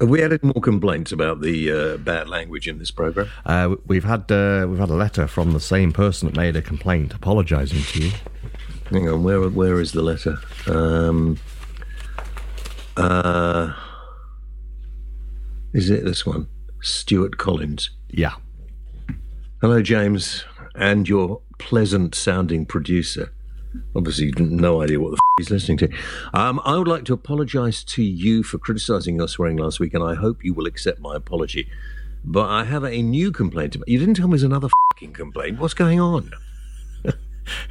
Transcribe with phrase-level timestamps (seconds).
[0.00, 3.28] Have we had any more complaints about the uh, bad language in this program?
[3.44, 6.62] Uh, we've had uh, we've had a letter from the same person that made a
[6.62, 8.12] complaint, apologising to you.
[8.90, 10.38] Hang on, where where is the letter?
[10.66, 11.38] Um,
[12.96, 13.72] uh,
[15.72, 16.48] is it this one?
[16.80, 17.90] Stuart Collins.
[18.08, 18.34] Yeah.
[19.60, 20.44] Hello, James,
[20.76, 23.32] and your pleasant sounding producer.
[23.94, 25.88] Obviously, no idea what the f- he's listening to.
[26.32, 30.02] Um, I would like to apologise to you for criticising your swearing last week, and
[30.02, 31.68] I hope you will accept my apology.
[32.24, 33.76] But I have a new complaint.
[33.86, 35.58] You didn't tell me there's another fucking complaint.
[35.58, 36.30] What's going on?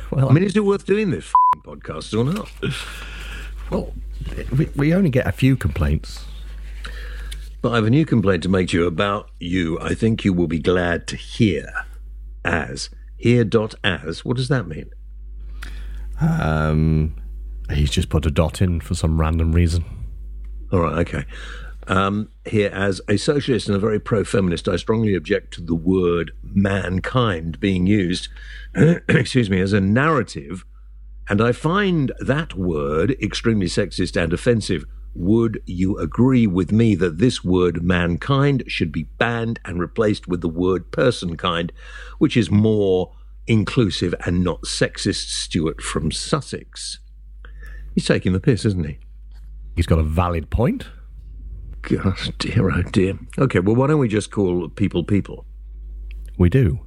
[0.10, 2.50] Well, I mean, is it worth doing this f***ing podcast or not?
[3.70, 3.94] well,
[4.58, 6.26] we, we only get a few complaints.
[7.62, 9.80] But I have a new complaint to make to you about you.
[9.80, 11.72] I think you will be glad to hear.
[12.44, 12.90] As.
[13.18, 14.26] Hear dot as.
[14.26, 14.90] What does that mean?
[16.20, 17.16] Um,
[17.72, 19.86] he's just put a dot in for some random reason.
[20.72, 21.26] All right, okay.
[21.88, 25.76] Um, here, as a socialist and a very pro feminist, I strongly object to the
[25.76, 28.28] word mankind being used,
[28.76, 30.66] excuse me, as a narrative,
[31.30, 34.86] and I find that word extremely sexist and offensive.
[35.16, 40.42] Would you agree with me that this word mankind should be banned and replaced with
[40.42, 41.72] the word personkind,
[42.18, 43.14] which is more
[43.48, 45.30] inclusive and not sexist?
[45.30, 47.00] Stuart from Sussex.
[47.96, 49.00] He's taking the piss, isn't he?
[49.76, 50.88] He's got a valid point.
[51.82, 53.18] Gosh, dear, oh dear.
[53.38, 55.46] Okay, well, why don't we just call people people?
[56.38, 56.80] We do.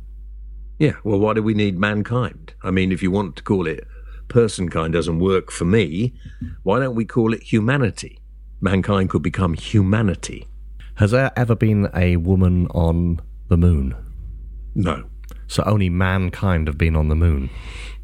[0.79, 2.55] Yeah, well, why do we need mankind?
[2.63, 3.87] I mean, if you want to call it
[4.29, 6.15] personkind doesn't work for me,
[6.63, 8.21] why don't we call it humanity?
[8.61, 10.47] Mankind could become humanity.
[10.95, 13.95] Has there ever been a woman on the moon?
[14.75, 15.10] No.
[15.51, 17.51] So only mankind have been on the moon.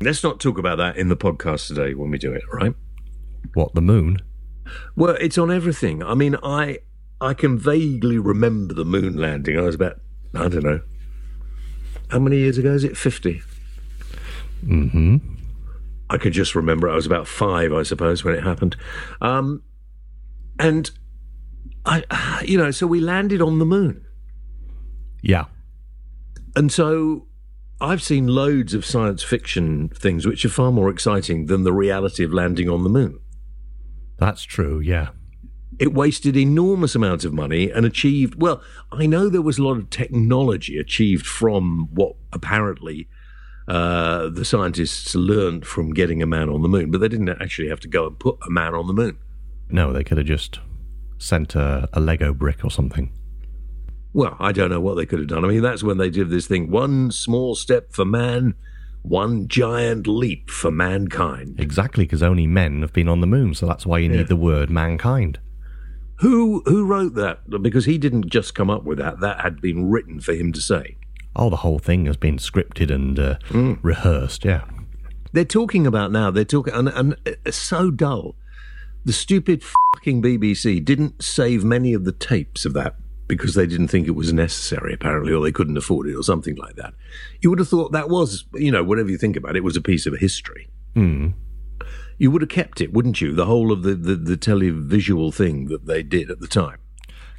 [0.00, 2.74] Let's not talk about that in the podcast today when we do it, right?
[3.54, 4.18] What, the moon?
[4.96, 6.02] Well, it's on everything.
[6.02, 6.80] I mean, I
[7.20, 9.56] I can vaguely remember the moon landing.
[9.56, 10.00] I was about
[10.34, 10.80] I don't know.
[12.10, 12.96] How many years ago is it?
[12.96, 13.40] 50.
[14.64, 15.16] Mm-hmm.
[16.10, 18.74] I could just remember I was about five, I suppose, when it happened.
[19.20, 19.62] Um,
[20.58, 20.90] and
[21.84, 24.04] I, you know, so we landed on the moon.
[25.22, 25.44] Yeah.
[26.56, 27.26] And so
[27.80, 32.24] I've seen loads of science fiction things which are far more exciting than the reality
[32.24, 33.20] of landing on the moon.
[34.18, 35.08] That's true, yeah.
[35.78, 39.76] It wasted enormous amounts of money and achieved, well, I know there was a lot
[39.76, 43.08] of technology achieved from what apparently
[43.68, 47.68] uh, the scientists learned from getting a man on the moon, but they didn't actually
[47.68, 49.18] have to go and put a man on the moon.
[49.68, 50.60] No, they could have just
[51.18, 53.12] sent a, a Lego brick or something.
[54.16, 55.44] Well, I don't know what they could have done.
[55.44, 58.54] I mean, that's when they did this thing one small step for man,
[59.02, 61.60] one giant leap for mankind.
[61.60, 64.22] Exactly, because only men have been on the moon, so that's why you need Yeah.
[64.22, 65.38] the word mankind.
[66.20, 67.40] Who who wrote that?
[67.62, 69.20] Because he didn't just come up with that.
[69.20, 70.96] That had been written for him to say.
[71.38, 73.36] Oh, the whole thing has been scripted and uh,
[73.82, 74.62] rehearsed, yeah.
[75.34, 76.30] They're talking about now.
[76.30, 78.34] They're talking, and, and it's so dull.
[79.04, 79.62] The stupid
[79.94, 82.96] fucking BBC didn't save many of the tapes of that
[83.28, 86.56] because they didn't think it was necessary, apparently, or they couldn't afford it, or something
[86.56, 86.94] like that.
[87.40, 89.80] You would have thought that was, you know, whatever you think about it, was a
[89.80, 90.68] piece of history.
[90.94, 91.30] Hmm.
[92.18, 93.34] You would have kept it, wouldn't you?
[93.34, 96.78] The whole of the, the, the televisual thing that they did at the time.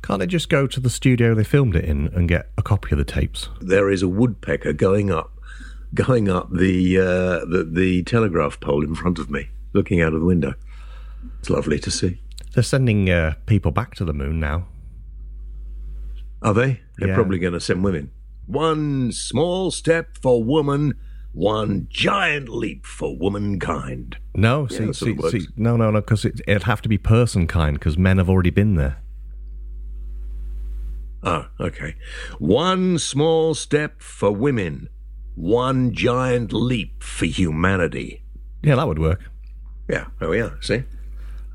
[0.03, 2.89] Can't they just go to the studio they filmed it in and get a copy
[2.91, 3.49] of the tapes?
[3.59, 5.31] There is a woodpecker going up,
[5.93, 10.19] going up the uh, the, the telegraph pole in front of me, looking out of
[10.19, 10.53] the window.
[11.39, 12.21] It's lovely to see.
[12.53, 14.67] They're sending uh, people back to the moon now.
[16.41, 16.81] Are they?
[16.97, 17.15] They're Yeah.
[17.15, 18.11] probably going to send women.
[18.45, 20.93] One small step for woman,
[21.33, 24.17] one giant leap for womankind.
[24.35, 27.47] No, Yeah, see, see, see, no, no, no, because it, it'd have to be person
[27.47, 28.97] kind, because men have already been there.
[31.23, 31.95] Oh, okay.
[32.39, 34.87] One small step for women,
[35.35, 38.21] one giant leap for humanity.
[38.63, 39.21] Yeah, that would work.
[39.89, 40.51] Yeah, oh yeah.
[40.61, 40.83] See?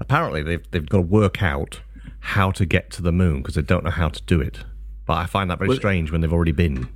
[0.01, 1.81] Apparently, they've they've got to work out
[2.21, 4.65] how to get to the moon because they don't know how to do it.
[5.13, 6.89] But I find that very Well- strange when they've already been.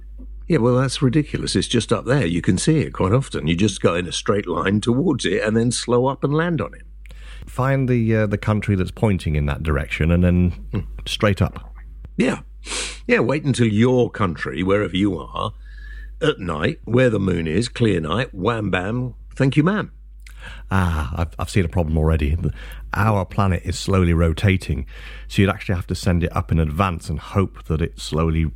[0.48, 1.54] Yeah, well, that's ridiculous.
[1.54, 2.24] It's just up there.
[2.24, 3.46] You can see it quite often.
[3.46, 6.62] You just go in a straight line towards it and then slow up and land
[6.62, 6.84] on it.
[7.46, 11.74] Find the uh, the country that's pointing in that direction and then straight up.
[12.16, 12.40] Yeah.
[13.06, 15.52] Yeah, wait until your country, wherever you are,
[16.22, 19.92] at night, where the moon is, clear night, wham bam, thank you, ma'am.
[20.70, 22.36] Ah, I've, I've seen a problem already.
[22.94, 24.86] Our planet is slowly rotating,
[25.28, 28.50] so you'd actually have to send it up in advance and hope that it slowly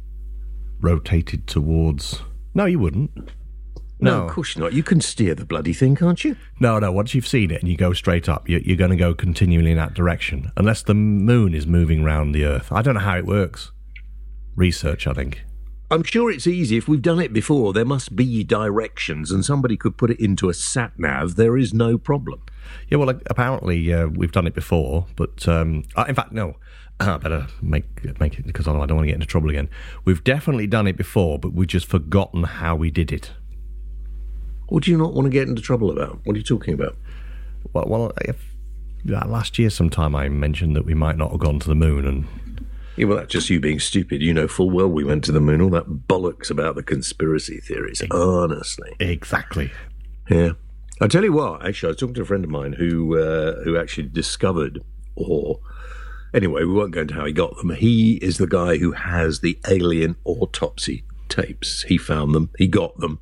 [0.80, 2.22] rotated towards.
[2.54, 3.10] No, you wouldn't.
[4.02, 4.24] No, No.
[4.26, 4.72] of course not.
[4.72, 6.36] You can steer the bloody thing, can't you?
[6.58, 6.90] No, no.
[6.90, 9.72] Once you've seen it and you go straight up, you- you're going to go continually
[9.72, 12.72] in that direction, unless the moon is moving around the Earth.
[12.72, 13.72] I don't know how it works.
[14.56, 15.44] Research, I think.
[15.92, 16.76] I'm sure it's easy.
[16.76, 20.48] If we've done it before, there must be directions, and somebody could put it into
[20.48, 21.34] a sat nav.
[21.34, 22.42] There is no problem.
[22.88, 26.56] Yeah, well, apparently uh, we've done it before, but um, uh, in fact, no.
[27.00, 29.68] I better make make it because I don't want to get into trouble again.
[30.04, 33.32] We've definitely done it before, but we've just forgotten how we did it.
[34.68, 36.20] What do you not want to get into trouble about?
[36.24, 36.96] What are you talking about?
[37.72, 38.54] Well, well if,
[39.04, 42.06] yeah, last year sometime I mentioned that we might not have gone to the moon,
[42.06, 42.26] and
[42.96, 44.20] Yeah, well, that's just you being stupid.
[44.20, 45.60] You know full well we went to the moon.
[45.60, 48.02] All that bollocks about the conspiracy theories.
[48.10, 49.72] Honestly, exactly.
[50.28, 50.52] yeah.
[51.00, 51.64] I tell you what.
[51.66, 54.82] Actually, I was talking to a friend of mine who uh, who actually discovered,
[55.16, 55.60] or
[56.34, 57.70] anyway, we won't go into how he got them.
[57.70, 61.84] He is the guy who has the alien autopsy tapes.
[61.84, 62.50] He found them.
[62.58, 63.20] He got them.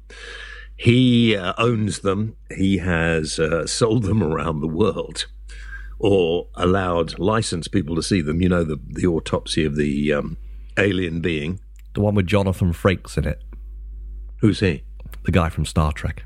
[0.76, 2.37] He uh, owns them.
[2.50, 5.26] He has uh, sold them around the world,
[5.99, 8.41] or allowed licensed people to see them.
[8.41, 10.37] You know, the the autopsy of the um,
[10.77, 11.61] alien being.
[11.95, 13.43] The one with Jonathan Frakes in it,
[14.41, 14.85] Who's he?
[15.25, 16.23] the guy from Star Trek.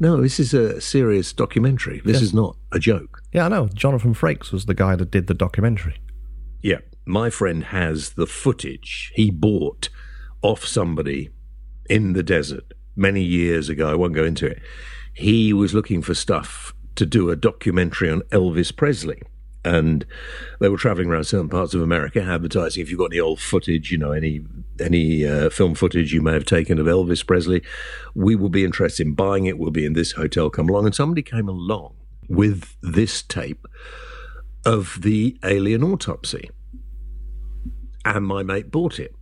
[0.00, 2.00] No, this is a serious documentary.
[2.04, 3.20] This is not a joke.
[3.32, 3.68] Yeah, I know.
[3.74, 6.00] Jonathan Frakes was the guy that did the documentary.
[6.62, 9.88] Yeah, my friend has the footage he bought
[10.40, 11.30] off somebody
[11.90, 13.90] in the desert many years ago.
[13.90, 14.60] I won't go into it.
[15.14, 19.22] He was looking for stuff to do a documentary on Elvis Presley.
[19.64, 20.06] And
[20.60, 23.90] they were traveling around certain parts of America advertising if you've got any old footage,
[23.90, 24.40] you know, any
[24.80, 27.62] any uh, film footage you may have taken of Elvis Presley,
[28.14, 29.58] we will be interested in buying it.
[29.58, 30.48] We'll be in this hotel.
[30.48, 30.86] Come along.
[30.86, 31.94] And somebody came along
[32.28, 33.66] with this tape
[34.64, 36.50] of the alien autopsy
[38.04, 39.14] and my mate bought it.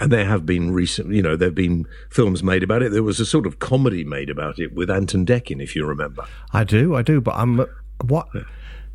[0.00, 2.92] And there have been recent, you know, there have been films made about it.
[2.92, 5.86] There was a sort of comedy made about it with Ant and Dec, if you
[5.86, 6.24] remember.
[6.52, 7.64] I do, I do, but I'm
[8.04, 8.28] what?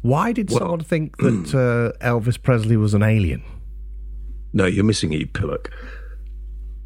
[0.01, 3.43] Why did someone think that uh, Elvis Presley was an alien?
[4.53, 5.71] No, you're missing it, Pillock.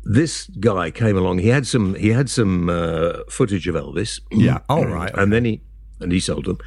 [0.03, 1.39] This guy came along.
[1.39, 1.95] He had some.
[1.95, 4.19] He had some uh, footage of Elvis.
[4.31, 4.59] Yeah.
[4.69, 5.11] All right.
[5.15, 5.61] and then he
[5.99, 6.59] and he sold them.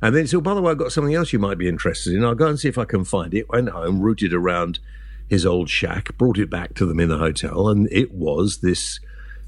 [0.00, 2.14] And then he said, "By the way, I've got something else you might be interested
[2.14, 2.24] in.
[2.24, 4.78] I'll go and see if I can find it." Went home, rooted around
[5.28, 9.00] his old shack, brought it back to them in the hotel, and it was this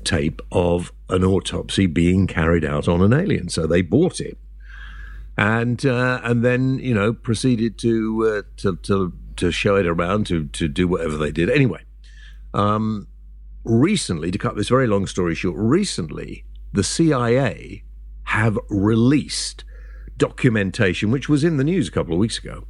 [0.04, 3.48] tape of an autopsy being carried out on an alien.
[3.48, 4.38] So they bought it,
[5.36, 10.26] and uh, and then you know proceeded to uh, to to to show it around
[10.28, 11.50] to to do whatever they did.
[11.50, 11.82] Anyway,
[12.54, 13.06] um,
[13.64, 17.82] recently, to cut this very long story short, recently the CIA
[18.24, 19.64] have released
[20.16, 22.66] documentation, which was in the news a couple of weeks ago,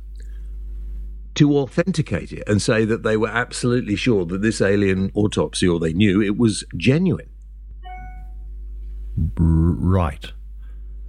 [1.37, 5.79] to authenticate it and say that they were absolutely sure that this alien autopsy, or
[5.79, 7.29] they knew it was genuine.
[9.38, 10.33] Right.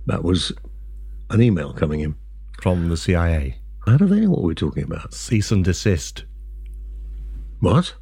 [0.06, 0.54] That was
[1.30, 2.16] an email coming in.
[2.62, 3.58] From the CIA.
[3.86, 5.14] How do they know what we're talking about?
[5.14, 6.26] Cease and desist.
[7.60, 7.94] What?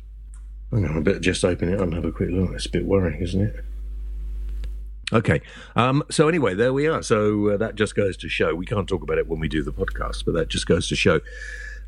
[0.72, 2.52] Hang on, I better just open it up and have a quick look.
[2.54, 3.66] It's a bit worrying, isn't it?
[5.14, 5.42] Okay.
[5.76, 7.04] Um, so anyway, there we are.
[7.04, 9.62] So uh, that just goes to show we can't talk about it when we do
[9.62, 11.20] the podcast, but that just goes to show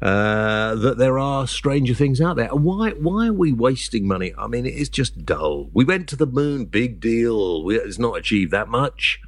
[0.01, 2.49] uh, that there are stranger things out there.
[2.49, 2.91] Why?
[2.91, 4.33] Why are we wasting money?
[4.37, 5.69] I mean, it is just dull.
[5.73, 7.63] We went to the moon, big deal.
[7.63, 9.19] We, it's not achieved that much.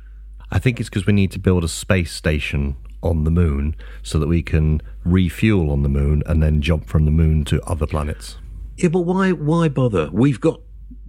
[0.52, 4.20] I think it's because we need to build a space station on the moon so
[4.20, 7.88] that we can refuel on the moon and then jump from the moon to other
[7.88, 8.38] planets.
[8.78, 9.32] Yeah, but why?
[9.32, 10.10] Why bother?
[10.12, 10.62] We've got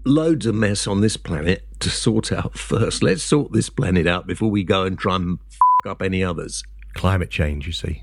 [0.04, 3.02] loads of mess on this planet to sort out first.
[3.02, 6.62] Let's sort this planet out before we go and try and f- up any others.
[6.94, 8.02] Climate change, you see.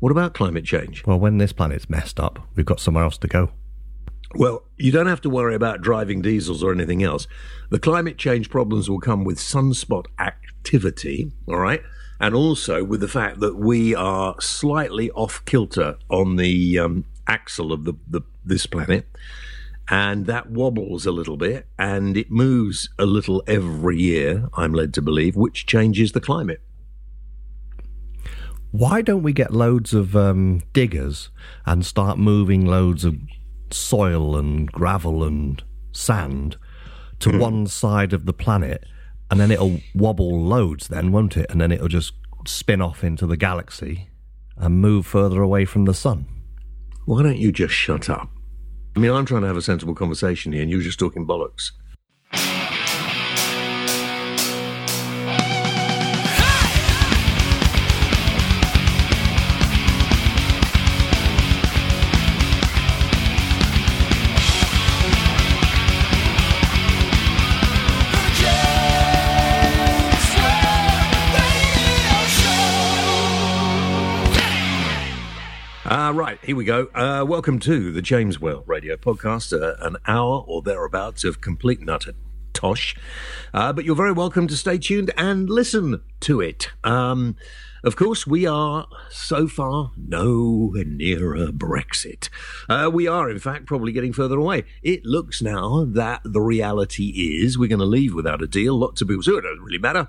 [0.00, 1.04] What about climate change?
[1.06, 3.50] Well, when this planet's messed up, we've got somewhere else to go.
[4.34, 7.26] Well, you don't have to worry about driving diesels or anything else.
[7.70, 11.82] The climate change problems will come with sunspot activity, all right?
[12.18, 17.72] And also with the fact that we are slightly off kilter on the um, axle
[17.72, 19.06] of the, the this planet.
[19.88, 24.94] And that wobbles a little bit and it moves a little every year, I'm led
[24.94, 26.62] to believe, which changes the climate.
[28.72, 31.30] Why don't we get loads of um, diggers
[31.66, 33.16] and start moving loads of
[33.70, 35.62] soil and gravel and
[35.92, 36.56] sand
[37.20, 38.84] to one side of the planet,
[39.30, 41.50] and then it'll wobble loads, then won't it?
[41.50, 42.14] And then it'll just
[42.46, 44.08] spin off into the galaxy
[44.56, 46.26] and move further away from the sun.
[47.04, 48.30] Why don't you just shut up?
[48.96, 51.72] I mean, I'm trying to have a sensible conversation here and you're just talking bollocks.
[75.90, 76.86] Uh, right, here we go.
[76.94, 81.80] Uh, welcome to the James Whale Radio Podcast, uh, an hour or thereabouts of complete
[81.80, 82.12] nutter
[82.52, 82.94] tosh.
[83.52, 86.70] Uh, but you're very welcome to stay tuned and listen to it.
[86.84, 87.34] Um,
[87.82, 92.28] of course, we are so far nowhere nearer Brexit.
[92.68, 94.64] Uh, we are, in fact, probably getting further away.
[94.82, 98.78] It looks now that the reality is we're going to leave without a deal.
[98.78, 100.08] Lots of people say it doesn't really matter.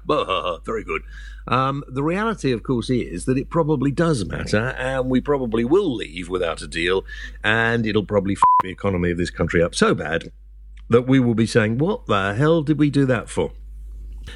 [0.65, 1.01] Very good.
[1.47, 5.93] Um, the reality, of course, is that it probably does matter, and we probably will
[5.93, 7.03] leave without a deal,
[7.43, 10.31] and it'll probably f- the economy of this country up so bad
[10.89, 13.53] that we will be saying, What the hell did we do that for?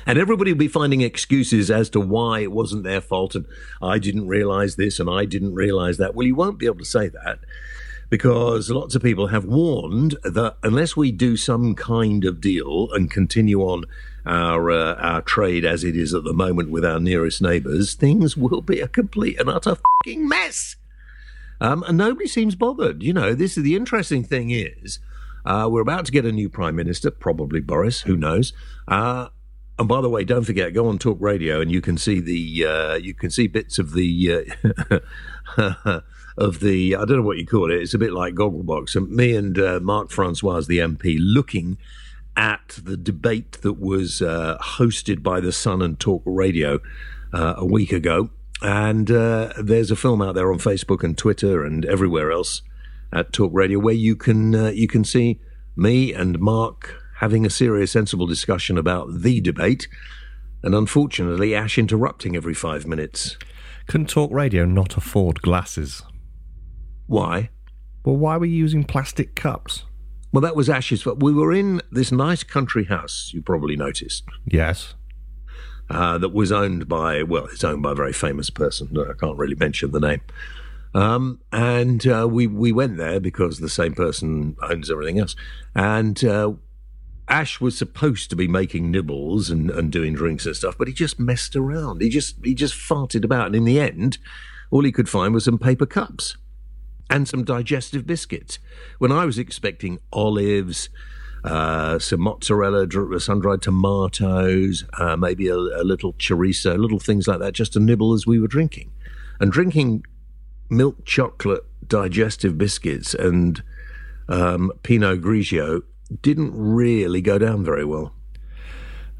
[0.05, 3.45] And everybody will be finding excuses as to why it wasn't their fault and
[3.81, 6.15] I didn't realize this and I didn't realize that.
[6.15, 7.39] Well, you won't be able to say that
[8.09, 13.09] because lots of people have warned that unless we do some kind of deal and
[13.09, 13.85] continue on
[14.25, 18.35] our uh, our trade as it is at the moment with our nearest neighbours, things
[18.35, 20.75] will be a complete and utter fucking mess.
[21.61, 23.01] Um, and nobody seems bothered.
[23.01, 24.99] You know, this is the interesting thing is
[25.45, 28.01] uh, we're about to get a new prime minister, probably Boris.
[28.01, 28.51] Who knows?
[28.87, 29.29] Uh,
[29.77, 32.65] and by the way, don't forget, go on Talk Radio, and you can see the
[32.65, 34.47] uh, you can see bits of the
[35.57, 36.01] uh,
[36.37, 37.81] of the I don't know what you call it.
[37.81, 38.95] It's a bit like Gogglebox.
[38.95, 41.77] And me and uh, Mark Francois, the MP, looking
[42.37, 46.79] at the debate that was uh, hosted by the Sun and Talk Radio
[47.33, 48.29] uh, a week ago.
[48.61, 52.61] And uh, there's a film out there on Facebook and Twitter and everywhere else
[53.11, 55.39] at Talk Radio where you can you can see
[55.75, 59.87] me and Mark having a serious, sensible discussion about the debate,
[60.63, 63.37] and unfortunately, Ash interrupting every five minutes.
[63.87, 66.01] Can Talk Radio not afford glasses?
[67.07, 67.49] Why?
[68.03, 69.85] Well, why were you using plastic cups?
[70.31, 71.23] Well, that was Ash's fault.
[71.23, 74.23] We were in this nice country house, you probably noticed.
[74.45, 74.95] Yes.
[75.89, 78.89] Uh, that was owned by, well, it's owned by a very famous person.
[78.97, 80.21] I can't really mention the name.
[80.95, 85.35] Um, and uh, we we went there because the same person owns everything else.
[85.75, 86.53] And uh,
[87.27, 90.93] Ash was supposed to be making nibbles and, and doing drinks and stuff, but he
[90.93, 92.01] just messed around.
[92.01, 94.17] He just he just farted about, and in the end,
[94.69, 96.37] all he could find was some paper cups
[97.09, 98.59] and some digestive biscuits.
[98.99, 100.89] When I was expecting olives,
[101.43, 102.87] uh, some mozzarella,
[103.19, 107.79] sun dried tomatoes, uh, maybe a, a little chorizo, little things like that, just to
[107.79, 108.91] nibble as we were drinking,
[109.39, 110.03] and drinking
[110.69, 113.63] milk chocolate digestive biscuits and
[114.27, 115.83] um, Pinot Grigio
[116.21, 118.13] didn't really go down very well.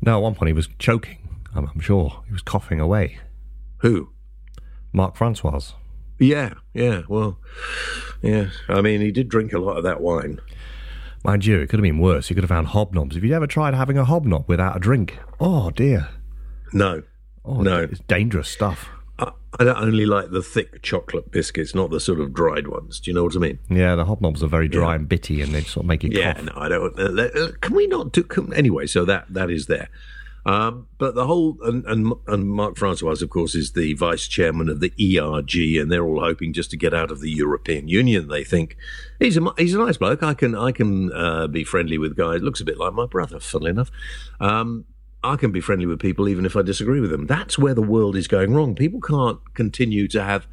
[0.02, 1.18] No, at one point he was choking.
[1.54, 3.20] I'm, I'm sure he was coughing away.
[3.78, 4.10] Who?
[4.94, 5.62] Mark Francois.
[6.20, 7.02] Yeah, yeah.
[7.08, 7.40] Well,
[8.22, 8.50] yeah.
[8.70, 10.40] I mean, he did drink a lot of that wine.
[11.24, 12.28] Mind you, it could have been worse.
[12.28, 13.16] He could have found hobnobs.
[13.16, 15.18] Have you ever tried having a hobnob without a drink?
[15.40, 16.10] Oh dear.
[16.72, 17.04] No.
[17.44, 17.80] Oh No.
[17.84, 18.90] It's dangerous stuff.
[19.18, 23.00] I, I don't only like the thick chocolate biscuits, not the sort of dried ones.
[23.00, 23.60] Do you know what I mean?
[23.70, 24.96] Yeah, the hobnobs are very dry Yeah.
[24.96, 26.44] and bitty, and they sort of make you Yeah, cough.
[26.46, 27.00] no, I don't.
[27.00, 28.24] Uh, uh, can we not do?
[28.24, 29.90] Can, anyway, so that that is there.
[30.48, 34.70] Um, but the whole and, and and Mark Francois, of course, is the vice chairman
[34.70, 38.28] of the ERG, and they're all hoping just to get out of the European Union.
[38.28, 38.78] They think
[39.18, 40.22] he's a he's a nice bloke.
[40.22, 42.42] I can I can uh, be friendly with guys.
[42.44, 43.90] Looks a bit like my brother, funnily enough.
[44.40, 44.86] Um,
[45.26, 47.26] I can be friendly with people even if I disagree with them.
[47.26, 48.76] That's where the world is going wrong.
[48.76, 50.48] People can't continue to have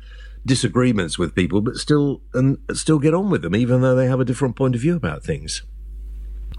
[0.47, 4.21] disagreements with people, but still and still get on with them, even though they have
[4.21, 5.63] a different point of view about things.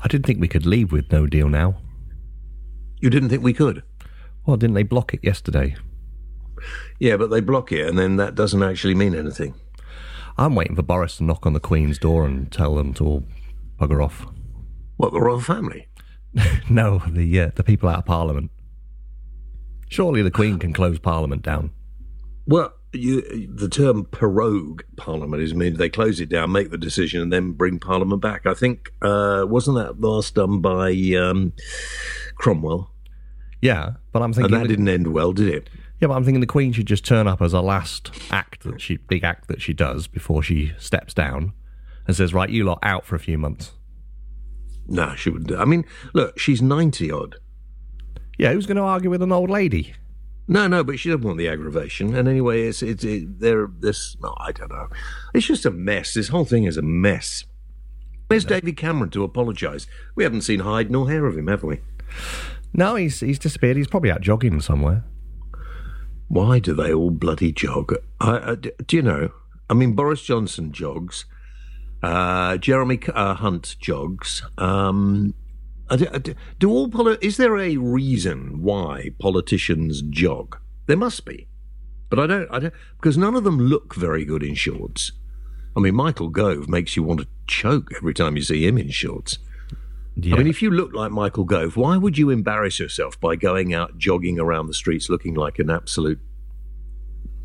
[0.03, 1.77] I didn't think we could leave with no deal now.
[2.99, 3.83] You didn't think we could?
[4.45, 5.75] Well, didn't they block it yesterday?
[6.99, 9.55] Yeah, but they block it, and then that doesn't actually mean anything.
[10.37, 13.23] I'm waiting for Boris to knock on the Queen's door and tell them to all
[13.79, 14.25] bugger off.
[14.97, 15.87] What the royal family?
[16.69, 18.49] No, the uh, the people out of Parliament.
[19.89, 21.71] Surely the Queen can close Parliament down.
[22.47, 23.21] Well, you,
[23.53, 27.51] the term prorogue Parliament is mean they close it down, make the decision, and then
[27.51, 28.45] bring Parliament back.
[28.45, 31.53] I think uh, wasn't that last done by um,
[32.35, 32.91] Cromwell,
[33.61, 35.69] Yeah, but I'm and thinking that the- didn't end well, did it?
[35.99, 38.81] Yeah, but I'm thinking the Queen should just turn up as a last act that
[38.81, 41.53] she big act that she does before she steps down
[42.07, 43.71] and says, Right, you lot out for a few months.
[44.87, 45.49] No, she wouldn't.
[45.49, 47.35] do- I mean, look, she's ninety odd.
[48.37, 49.93] Yeah, who's going to argue with an old lady?
[50.47, 52.15] No, no, but she doesn't want the aggravation.
[52.15, 54.17] And anyway, it's it's it, they're this.
[54.21, 54.87] No, I don't know.
[55.33, 56.13] It's just a mess.
[56.13, 57.45] This whole thing is a mess.
[58.27, 59.85] Where's David Cameron to apologise?
[60.15, 61.81] We haven't seen hide nor hair of him, have we?
[62.73, 63.77] No, he's he's disappeared.
[63.77, 65.05] He's probably out jogging somewhere.
[66.27, 67.93] Why do they all bloody jog?
[68.19, 69.29] I, I, do you know?
[69.69, 71.25] I mean, Boris Johnson jogs.
[72.03, 74.43] Uh, Jeremy uh, Hunt jogs.
[74.57, 75.33] Um,
[75.95, 80.57] do, do- all poli- is there a reason why politicians jog?
[80.87, 81.47] There must be,
[82.09, 85.13] But I don't, I don't, because none of them look very good in shorts.
[85.77, 88.89] I mean, Michael Gove makes you want to choke every time you see him in
[88.89, 89.39] shorts.
[90.15, 90.35] Yeah.
[90.35, 93.73] I mean, if you look like Michael Gove, why would you embarrass yourself by going
[93.73, 96.19] out jogging around the streets looking like an absolute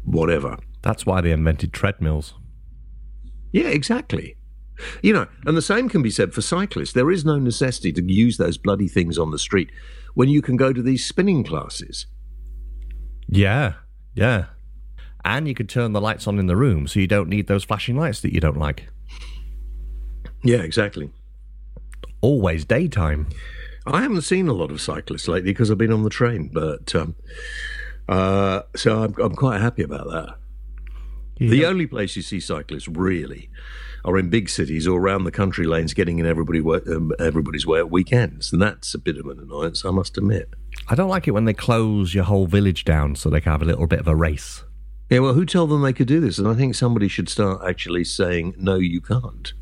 [0.05, 0.59] whatever?
[0.83, 2.35] That's why they invented treadmills.
[3.53, 4.37] Yeah, exactly.
[5.03, 6.93] You know, and the same can be said for cyclists.
[6.93, 9.71] There is no necessity to use those bloody things on the street
[10.15, 12.07] when you can go to these spinning classes.
[13.29, 13.75] Yeah,
[14.15, 14.47] yeah.
[15.25, 17.65] And you could turn the lights on in the room so you don't need those
[17.65, 18.89] flashing lights that you don't like.
[20.43, 21.11] Yeah, exactly.
[22.21, 23.29] Always daytime.
[23.87, 26.95] I haven't seen a lot of cyclists lately because I've been on the train, but
[26.95, 27.17] um,
[28.09, 30.37] uh, so I'm, I'm quite happy about that.
[31.39, 33.51] You The only place you see cyclists really
[34.05, 37.79] are in big cities or around the country lanes, getting in everybody um, everybody's way
[37.79, 40.55] at weekends, and that's a bit of an annoyance, I must admit.
[40.89, 43.63] I don't like it when they close your whole village down so they can have
[43.63, 44.65] a little bit of a race.
[45.11, 46.39] Yeah, well, who told them they could do this?
[46.39, 49.53] And I think somebody should start actually saying, "No, you can't."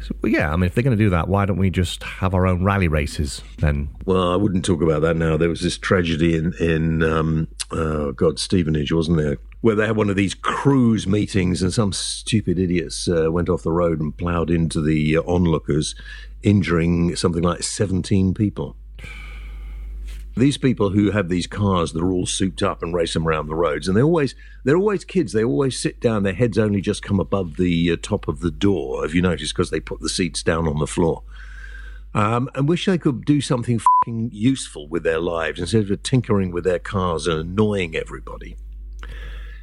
[0.00, 2.32] So, yeah, I mean, if they're going to do that, why don't we just have
[2.32, 3.88] our own rally races then?
[4.04, 5.36] Well, I wouldn't talk about that now.
[5.36, 9.96] There was this tragedy in in um, oh God Stevenage, wasn't there, where they had
[9.96, 14.16] one of these cruise meetings, and some stupid idiots uh, went off the road and
[14.16, 15.94] ploughed into the uh, onlookers,
[16.42, 18.76] injuring something like seventeen people.
[20.36, 23.48] These people who have these cars that are all souped up and race them around
[23.48, 25.32] the roads, and they're always they're always kids.
[25.32, 26.22] They always sit down.
[26.22, 29.02] Their heads only just come above the uh, top of the door.
[29.02, 29.54] Have you noticed?
[29.54, 31.24] Because they put the seats down on the floor
[32.14, 36.62] um, and wish they could do something useful with their lives instead of tinkering with
[36.62, 38.56] their cars and annoying everybody.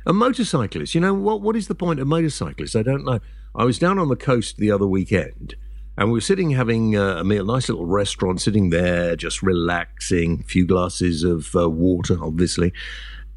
[0.05, 1.41] And motorcyclist, you know what?
[1.41, 2.75] What is the point of motorcyclists?
[2.75, 3.19] I don't know.
[3.55, 5.55] I was down on the coast the other weekend,
[5.97, 10.41] and we were sitting having uh, a meal, nice little restaurant, sitting there just relaxing,
[10.41, 12.71] a few glasses of uh, water, obviously.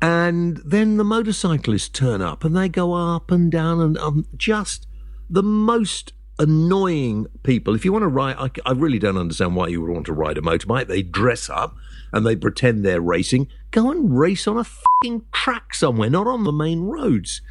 [0.03, 4.87] And then the motorcyclists turn up, and they go up and down, and um, just
[5.31, 7.75] the most annoying people.
[7.75, 10.13] If you want to ride, I, I really don't understand why you would want to
[10.13, 10.87] ride a motorbike.
[10.87, 11.77] They dress up
[12.13, 13.49] and they pretend they're racing.
[13.71, 17.43] Go and race on a fucking track somewhere, not on the main roads.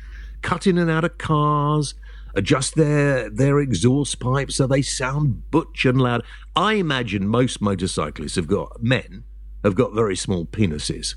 [0.41, 1.95] Cut in and out of cars.
[2.35, 6.23] Adjust their their exhaust pipes so they sound butch and loud.
[6.55, 9.23] I imagine most motorcyclists have got men
[9.63, 11.15] have got very small penises,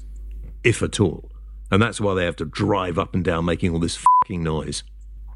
[0.64, 1.30] if at all,
[1.70, 4.82] and that's why they have to drive up and down making all this fucking noise.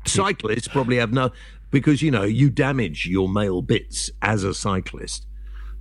[0.07, 1.31] Cyclists probably have no,
[1.71, 5.27] because you know you damage your male bits as a cyclist.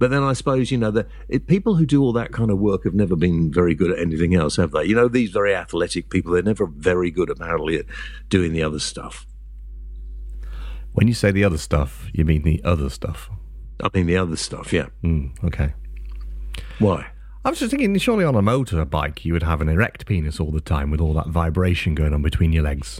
[0.03, 2.59] But then I suppose you know that it, people who do all that kind of
[2.59, 4.83] work have never been very good at anything else, have they?
[4.83, 7.85] You know, these very athletic people, they're never very good apparently at
[8.27, 9.25] doing the other stuff.
[10.91, 13.29] When you say the other stuff, you mean the other stuff.
[13.81, 14.87] I mean, the other stuff, yeah.
[15.05, 15.73] Mm, okay.
[16.79, 17.07] Why?
[17.45, 20.51] I was just thinking, surely on a motorbike you would have an erect penis all
[20.51, 22.99] the time with all that vibration going on between your legs.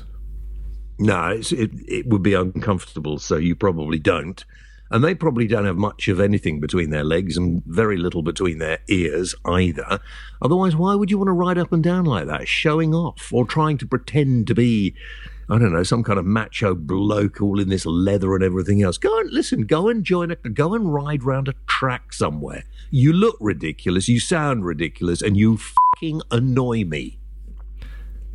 [1.00, 4.46] No, it's, it it would be uncomfortable, so you probably don't.
[4.94, 8.60] And they probably don't have much of anything between their legs and very little between
[8.60, 10.00] their ears either.
[10.40, 13.44] Otherwise, why would you want to ride up and down like that, showing off or
[13.44, 14.94] trying to pretend to be,
[15.50, 19.00] I don't know, some kind of macho bloke all in this leather and everything else?
[19.00, 22.64] Go and listen, go and join a, go and ride round a track somewhere.
[22.92, 27.18] You look ridiculous, you sound ridiculous, and you fucking annoy me.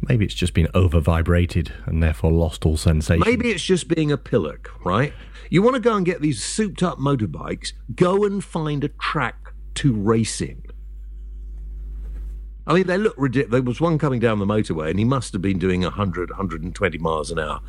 [0.09, 3.23] Maybe it's just been over vibrated and therefore lost all sensation.
[3.27, 5.12] Maybe it's just being a pillock, right?
[5.51, 9.53] You want to go and get these souped up motorbikes, go and find a track
[9.75, 10.62] to race in.
[12.66, 13.53] I mean, they look ridiculous.
[13.53, 16.99] There was one coming down the motorway, and he must have been doing 100, 120
[16.99, 17.61] miles an hour.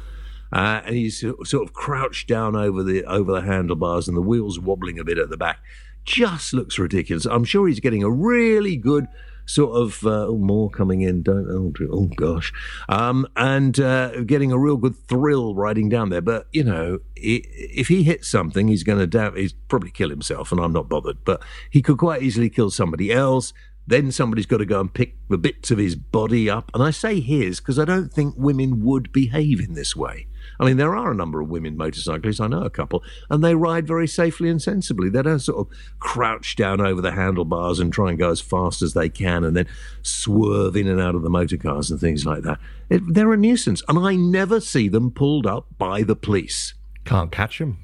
[0.52, 4.60] Uh, and he's sort of crouched down over the over the handlebars, and the wheels
[4.60, 5.60] wobbling a bit at the back.
[6.04, 7.26] Just looks ridiculous.
[7.26, 9.08] I'm sure he's getting a really good
[9.50, 11.24] sort of uh, oh, more coming in.
[11.24, 12.54] Don't oh, oh gosh,
[12.88, 16.22] um, and uh, getting a real good thrill riding down there.
[16.22, 19.36] But you know, i if he hits something, he's going to damn.
[19.36, 21.24] He's probably kill himself, and I'm not bothered.
[21.26, 23.54] But he could quite easily kill somebody else.
[23.88, 26.70] Then somebody's got to go and pick the bits of his body up.
[26.76, 30.28] And I say his because I don't think women would behave in this way.
[30.60, 32.42] I mean, there are a number of women motorcyclists.
[32.42, 35.10] I know a couple, and they ride very safely and sensibly.
[35.10, 38.82] They don't sort of crouch down over the handlebars and try and go as fast
[38.82, 39.68] as they can and then
[40.02, 42.60] swerve in and out of the motor cars and things like that.
[42.90, 46.74] It, they're a nuisance, and I never see them pulled up by the police.
[47.06, 47.78] Can't catch them.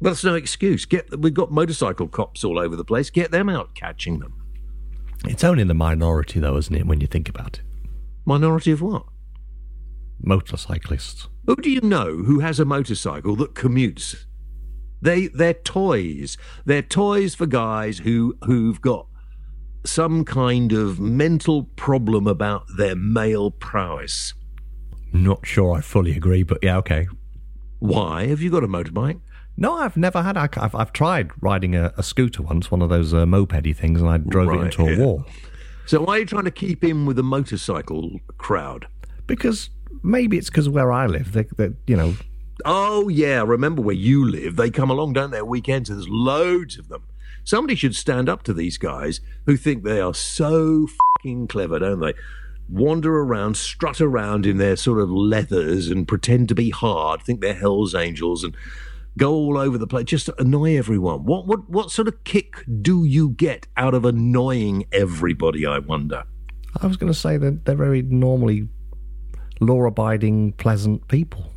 [0.00, 0.86] That's no excuse.
[0.86, 3.10] Get we've got motorcycle cops all over the place.
[3.10, 4.34] Get them out catching them.
[5.26, 7.62] It's only the minority, though, isn't it, when you think about it?
[8.24, 9.04] Minority of what?
[10.22, 11.28] Motorcyclists.
[11.50, 14.24] Who do you know who has a motorcycle that commutes?
[15.02, 16.38] They they're toys.
[16.64, 19.08] They're toys for guys who who've got
[19.84, 24.32] some kind of mental problem about their male prowess.
[25.12, 27.08] Not sure I fully agree, but yeah, okay.
[27.80, 28.28] Why?
[28.28, 29.20] Have you got a motorbike?
[29.56, 30.36] No, I've never had.
[30.36, 34.08] I've, I've tried riding a, a scooter once, one of those uh, mopedy things, and
[34.08, 34.98] I drove Right, it into a yeah.
[35.04, 35.24] wall.
[35.86, 38.86] So why are you trying to keep in with the motorcycle crowd?
[39.26, 39.70] Because
[40.02, 42.14] maybe it's because of where I live, they, they, you know,
[42.64, 44.56] Oh yeah, remember where you live?
[44.56, 45.42] They come along, don't they?
[45.42, 47.02] Weekends, and there's loads of them.
[47.44, 52.00] Somebody should stand up to these guys who think they are so fucking clever, don't
[52.00, 52.12] they?
[52.68, 57.40] Wander around, strut around in their sort of leathers and pretend to be hard, think
[57.40, 58.54] they're Hell's Angels, and
[59.18, 61.24] go all over the place just to annoy everyone.
[61.24, 65.66] What what what sort of kick do you get out of annoying everybody?
[65.66, 66.24] I wonder.
[66.80, 68.68] I was going to say that they're very normally
[69.60, 71.52] law-abiding, pleasant people.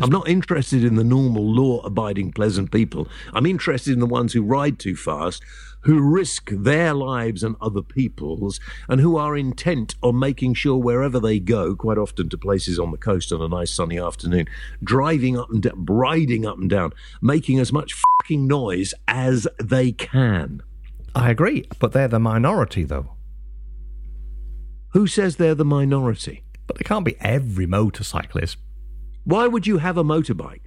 [0.00, 3.08] I'm not interested in the normal law abiding, pleasant people.
[3.32, 5.42] I'm interested in the ones who ride too fast,
[5.80, 11.18] who risk their lives and other people's, and who are intent on making sure wherever
[11.18, 14.46] they go, quite often to places on the coast on a nice sunny afternoon,
[14.84, 19.90] driving up and down, riding up and down, making as much fucking noise as they
[19.90, 20.62] can.
[21.14, 23.16] I agree, but they're the minority, though.
[24.92, 26.44] Who says they're the minority?
[26.66, 28.58] But they can't be every motorcyclist.
[29.24, 30.62] Why would you have a motorbike?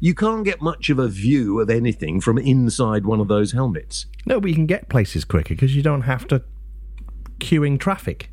[0.00, 4.06] You can't get much of a view of anything from inside one of those helmets.
[4.26, 6.42] No, but you can get places quicker because you don't have to
[7.38, 8.30] queuing traffic.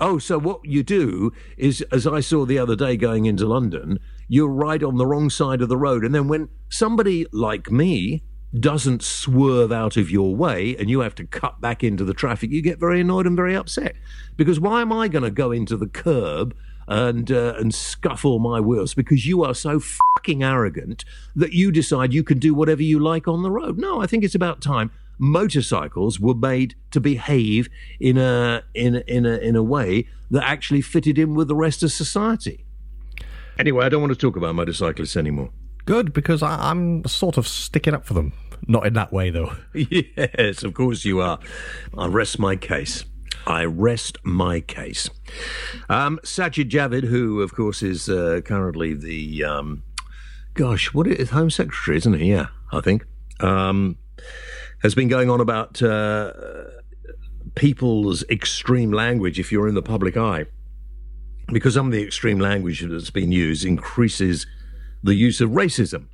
[0.00, 4.00] Oh, so what you do is, as I saw the other day going into London,
[4.28, 6.04] you're right on the wrong side of the road.
[6.04, 8.24] And then when somebody like me
[8.58, 12.50] doesn't swerve out of your way and you have to cut back into the traffic,
[12.50, 13.96] you get very annoyed and very upset.
[14.36, 16.54] Because why am I going to go into the curb
[16.86, 18.94] and, uh, and scuff all my wheels?
[18.94, 23.26] Because you are so fucking arrogant that you decide you can do whatever you like
[23.26, 23.78] on the road.
[23.78, 27.68] No, I think it's about time motorcycles were made to behave
[28.00, 31.82] in a in in a in a way that actually fitted in with the rest
[31.82, 32.64] of society.
[33.58, 35.50] Anyway, I don't want to talk about motorcyclists anymore.
[35.86, 38.32] Good, because I, I'm sort of sticking up for them.
[38.66, 39.54] Not in that way, though.
[39.74, 41.38] yes, of course you are.
[41.96, 43.04] I rest my case.
[43.46, 45.10] I rest my case.
[45.88, 49.82] Um, Sajid Javid, who of course is uh, currently the um,
[50.54, 52.30] gosh, what is Home Secretary, isn't he?
[52.30, 53.04] Yeah, I think.
[53.40, 53.98] Um,
[54.82, 56.32] has been going on about uh,
[57.54, 60.46] people's extreme language if you're in the public eye.
[61.48, 64.46] Because some of the extreme language that's been used increases
[65.02, 66.06] the use of racism.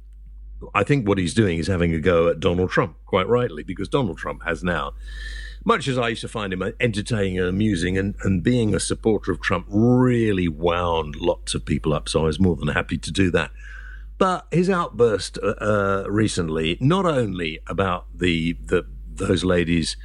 [0.75, 3.89] I think what he's doing is having a go at Donald Trump, quite rightly, because
[3.89, 4.93] Donald Trump has now,
[5.65, 9.33] much as I used to find him entertaining and amusing, and, and being a supporter
[9.33, 12.09] of Trump really wound lots of people up.
[12.09, 13.51] So I was more than happy to do that.
[14.19, 19.97] But his outburst uh, uh, recently, not only about the, the those ladies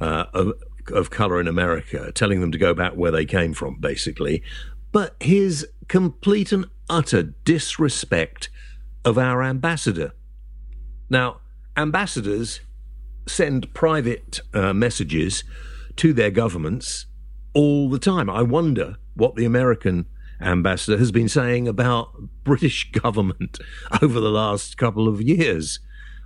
[0.00, 0.52] uh, of,
[0.88, 4.42] of color in America, telling them to go back where they came from, basically,
[4.92, 8.48] but his complete and utter disrespect
[9.04, 10.12] of our ambassador.
[11.10, 11.40] Now,
[11.76, 12.60] ambassadors
[13.26, 15.44] send private uh, messages
[15.96, 17.06] to their governments
[17.54, 18.28] all the time.
[18.28, 20.06] I wonder what the American
[20.40, 22.12] ambassador has been saying about
[22.44, 23.58] British government
[24.02, 25.80] over the last couple of years.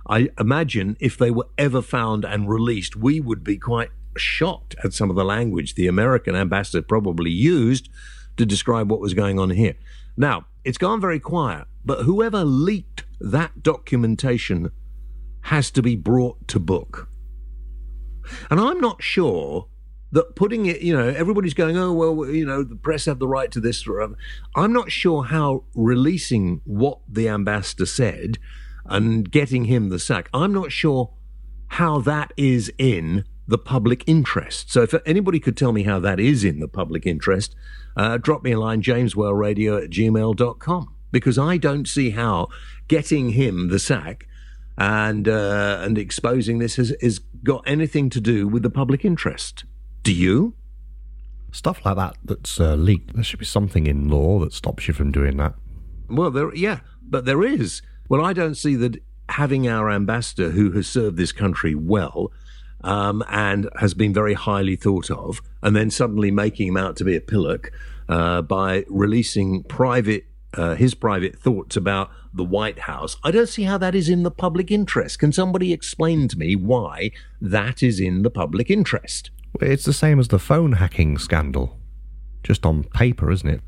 [0.07, 4.93] I imagine if they were ever found and released, we would be quite shocked at
[4.93, 7.89] some of the language the American ambassador probably used
[8.37, 9.75] to describe what was going on here.
[10.17, 14.69] Now, it's gone very quiet, but whoever leaked that documentation
[15.45, 17.09] has to be brought to book.
[18.51, 19.65] And I'm not sure
[20.11, 23.27] that putting it, you know, everybody's going, oh, well, you know, the press have the
[23.27, 23.87] right to this.
[24.55, 28.37] I'm not sure how releasing what the ambassador said
[28.85, 31.15] and getting him the sack, I'm not sure
[31.69, 34.71] how that is in the public interest.
[34.71, 37.55] So if anybody could tell me how that is in the public interest,
[37.97, 42.49] uh, drop me a line, jameswhaleradio at gmail.com, because I don't see how
[42.87, 44.27] getting him the sack
[44.77, 49.65] and uh, and exposing this has, has got anything to do with the public interest.
[50.03, 50.55] Do you?
[51.51, 53.13] Stuff like that that's uh, leaked.
[53.13, 55.55] There should be something in law that stops you from doing that.
[56.09, 57.81] Well, there, yeah, but there is.
[58.07, 62.31] Well, I don't see that having our ambassador who has served this country well
[62.81, 67.03] um, and has been very highly thought of, and then suddenly making him out to
[67.03, 67.71] be a pillock
[68.07, 73.17] uh, by releasing private uh, his private thoughts about the White House.
[73.23, 75.19] I don't see how that is in the public interest.
[75.19, 79.31] Can somebody explain to me why that is in the public interest?
[79.61, 81.79] It's the same as the phone hacking scandal,
[82.43, 83.61] just on paper, isn't it?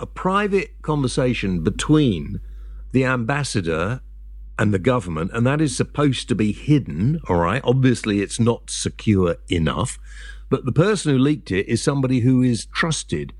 [0.00, 2.40] A private conversation between
[2.92, 4.00] the ambassador
[4.58, 7.60] and the government, and that is supposed to be hidden, all right?
[7.64, 9.98] Obviously, it's not secure enough,
[10.48, 13.32] but the person who leaked it is somebody who is trusted,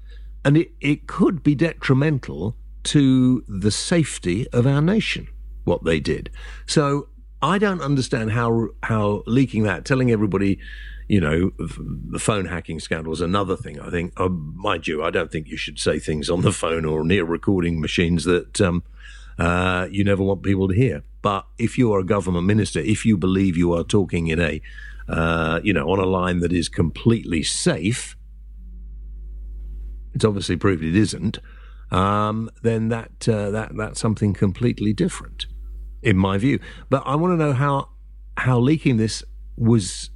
[0.44, 5.28] and it, it could be detrimental to the safety of our nation,
[5.64, 6.30] what they did.
[6.66, 7.08] So
[7.42, 10.58] I don't understand how, how leaking that, telling everybody,
[11.08, 13.78] you know, the phone hacking scandal is another thing.
[13.80, 16.84] I think, uh, mind you, I don't think you should say things on the phone
[16.84, 18.82] or near recording machines that um,
[19.38, 21.02] uh, you never want people to hear.
[21.20, 24.62] But if you are a government minister, if you believe you are talking in a,
[25.08, 28.16] uh, you know, on a line that is completely safe,
[30.14, 31.38] it's obviously proved it isn't.
[31.90, 35.46] Um, then that uh, that that's something completely different,
[36.02, 36.58] in my view.
[36.90, 37.90] But I want to know how
[38.36, 39.22] how leaking this
[39.56, 40.10] was,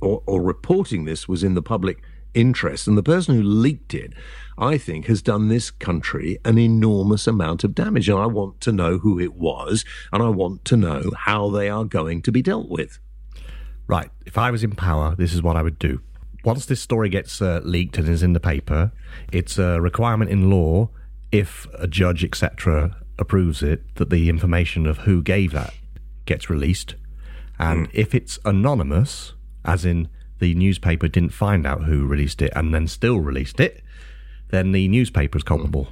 [0.00, 2.02] or, or reporting this was in the public
[2.34, 4.12] interest, and the person who leaked it
[4.60, 8.10] I think, has done this country an enormous amount of damage.
[8.10, 11.70] And I want to know who it was, and I want to know how they
[11.70, 12.98] are going to be dealt with.
[13.86, 14.10] Right.
[14.26, 16.02] If I was in power, this is what I would do.
[16.44, 18.92] Once this story gets uh, leaked and is in the paper,
[19.32, 20.88] it's a requirement in law,
[21.30, 25.74] if a judge, etc., approves it, that the information of who gave that
[26.24, 26.94] gets released.
[27.58, 27.90] And mm.
[27.92, 32.86] if it's anonymous, as in the newspaper didn't find out who released it and then
[32.88, 33.82] still released it,
[34.48, 35.88] then the newspaper is culpable.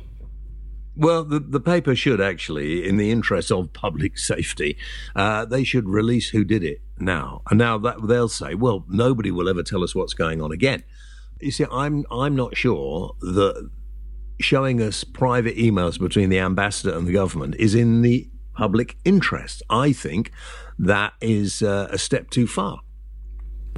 [0.99, 4.77] Well, the, the paper should actually, in the interest of public safety,
[5.15, 7.43] uh, they should release who did it now.
[7.49, 10.83] And now that they'll say, well, nobody will ever tell us what's going on again.
[11.41, 13.71] You see, I'm I'm not sure that
[14.41, 19.63] showing us private emails between the ambassador and the government is in the public interest.
[19.71, 20.33] I think
[20.81, 22.81] that is uh, a step too far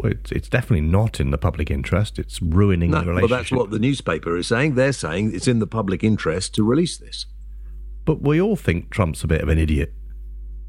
[0.03, 2.19] well, it's, it's, definitely not in the public interest.
[2.19, 3.31] It's ruining no, the relationship.
[3.31, 4.75] Well, that's what the newspaper is saying.
[4.75, 7.27] They're saying it's in the public interest to release this.
[8.05, 9.93] But we all think Trump's a bit of an idiot.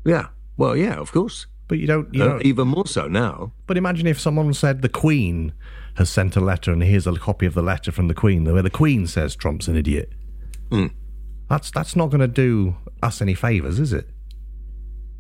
[0.06, 0.28] Yeah.
[0.58, 1.48] Well, yeah, of course.
[1.67, 2.13] But you don't.
[2.13, 3.54] You uh, don't even more so now.
[3.65, 5.54] But imagine if someone said the Queen
[5.96, 8.62] has sent a letter, and here's a copy of the letter from the Queen, where
[8.62, 10.12] the Queen says Trump's an idiot.
[10.70, 10.91] Mm.
[11.50, 14.10] That's that's not going to do us any favors, is it?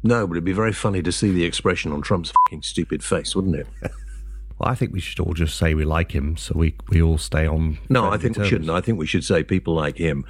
[0.03, 3.35] No, but it'd be very funny to see the expression on Trump's fucking stupid face,
[3.35, 3.67] wouldn't it?
[3.81, 7.17] well, I think we should all just say we like him, so we we all
[7.17, 7.77] stay on.
[7.89, 8.45] No, I think terms.
[8.45, 8.69] we shouldn't.
[8.69, 10.25] I think we should say people like him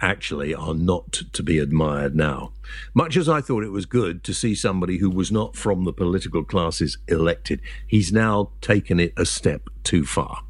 [0.00, 2.52] actually are not to be admired now.
[2.94, 5.92] Much as I thought it was good to see somebody who was not from the
[5.92, 10.42] political classes elected, he's now taken it a step too far.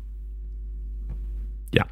[1.73, 1.85] Yeah,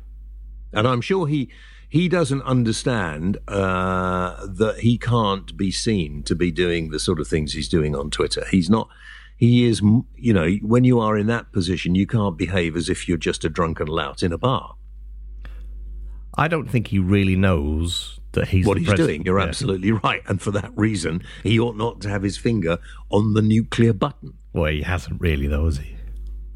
[0.73, 1.51] and I'm sure he
[1.94, 7.28] he doesn't understand uh, that he can't be seen to be doing the sort of
[7.28, 8.44] things he's doing on Twitter.
[8.50, 8.88] He's not.
[9.37, 9.80] He is,
[10.16, 13.44] you know, when you are in that position, you can't behave as if you're just
[13.44, 14.74] a drunken lout in a bar.
[16.37, 19.09] I don't think he really knows that he's what he's president.
[19.09, 19.22] doing.
[19.24, 19.46] You're yeah.
[19.46, 22.78] absolutely right, and for that reason, he ought not to have his finger
[23.11, 24.33] on the nuclear button.
[24.52, 25.94] Well, he hasn't really, though, has he?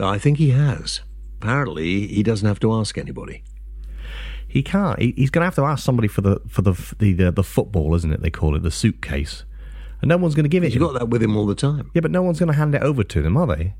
[0.00, 1.02] I think he has.
[1.40, 3.44] Apparently, he doesn't have to ask anybody.
[4.48, 4.98] He can't.
[4.98, 7.44] He, he's going to have to ask somebody for the for the the, the, the
[7.44, 8.22] football, isn't it?
[8.22, 9.44] They call it the suitcase,
[10.00, 10.72] and no one's going to give it.
[10.72, 11.90] He's got that with him all the time.
[11.94, 13.74] Yeah, but no one's going to hand it over to them, are they?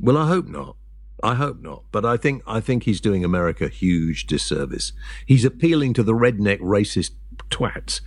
[0.00, 0.76] Well, I hope not.
[1.22, 1.84] I hope not.
[1.92, 4.92] But I think I think he's doing America a huge disservice.
[5.24, 7.12] He's appealing to the redneck racist
[7.50, 8.00] twats.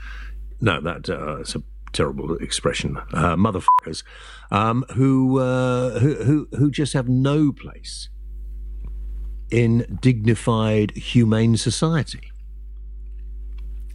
[0.60, 2.98] No, that uh, a terrible expression.
[3.14, 4.04] Uh, motherfuckers
[4.52, 8.10] um, who, uh, who who who just have no place
[9.52, 12.32] in dignified, humane society.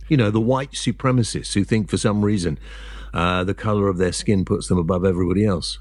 [0.08, 2.58] You know, the white supremacists who think for some reason
[3.14, 5.78] uh, the colour of their skin puts them above everybody else.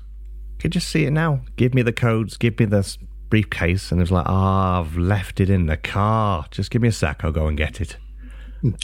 [0.60, 1.42] Could just see it now.
[1.56, 2.98] Give me the codes, give me the
[3.30, 6.46] briefcase, and it's like, ah, oh, I've left it in the car.
[6.52, 7.98] Just give me a sec, I'll go and get it.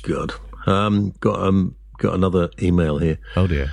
[0.02, 0.32] Good.
[0.66, 3.20] Um, got um, got another email here.
[3.36, 3.72] Oh dear.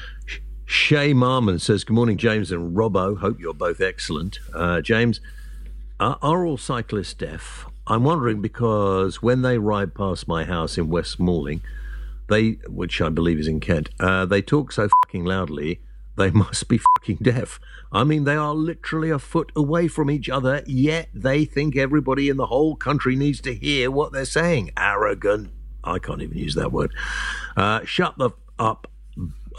[0.66, 3.18] Shay Marmon says, Good morning, James and Robbo.
[3.18, 4.38] Hope you're both excellent.
[4.55, 5.20] Uh, James,
[6.00, 7.66] are, are all cyclists deaf?
[7.87, 11.61] I'm wondering because when they ride past my house in West Malling,
[12.28, 15.80] they, which I believe is in Kent, uh, they talk so fucking loudly,
[16.16, 17.61] they must be fucking deaf.
[17.92, 22.28] I mean, they are literally a foot away from each other, yet they think everybody
[22.28, 24.72] in the whole country needs to hear what they're saying.
[24.76, 25.50] Arrogant.
[25.85, 26.92] I can't even use that word.
[27.57, 28.90] Uh, shut the up,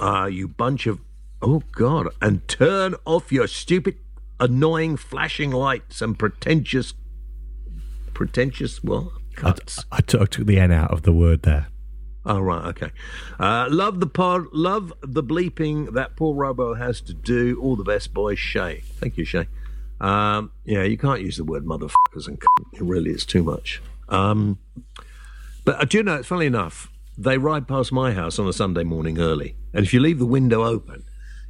[0.01, 0.99] uh, you bunch of.
[1.41, 2.09] Oh, God.
[2.21, 3.97] And turn off your stupid
[4.39, 6.93] annoying flashing lights and pretentious,
[8.13, 9.83] pretentious, well, cuts.
[9.91, 11.67] I, I, t- I took the N out of the word there.
[12.25, 12.91] Oh, right, okay.
[13.39, 17.59] Uh, love the pod, love the bleeping that poor Robo has to do.
[17.61, 18.39] All the best, boys.
[18.39, 18.81] Shay.
[18.99, 19.47] Thank you, Shay.
[20.01, 22.41] Um, yeah, you can't use the word motherfuckers and
[22.73, 23.81] It really is too much.
[24.09, 24.57] Um,
[25.63, 28.53] but uh, do you know, it's funny enough, they ride past my house on a
[28.53, 31.04] Sunday morning early And if you leave the window open,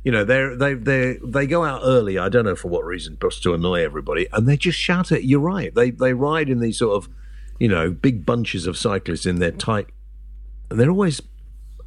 [0.05, 2.19] you know they they they they go out early.
[2.19, 5.25] I don't know for what reason, just to annoy everybody, and they just shout at.
[5.25, 5.73] You're right.
[5.73, 7.11] They they ride in these sort of,
[7.59, 9.87] you know, big bunches of cyclists in their tight,
[10.69, 11.21] and they're always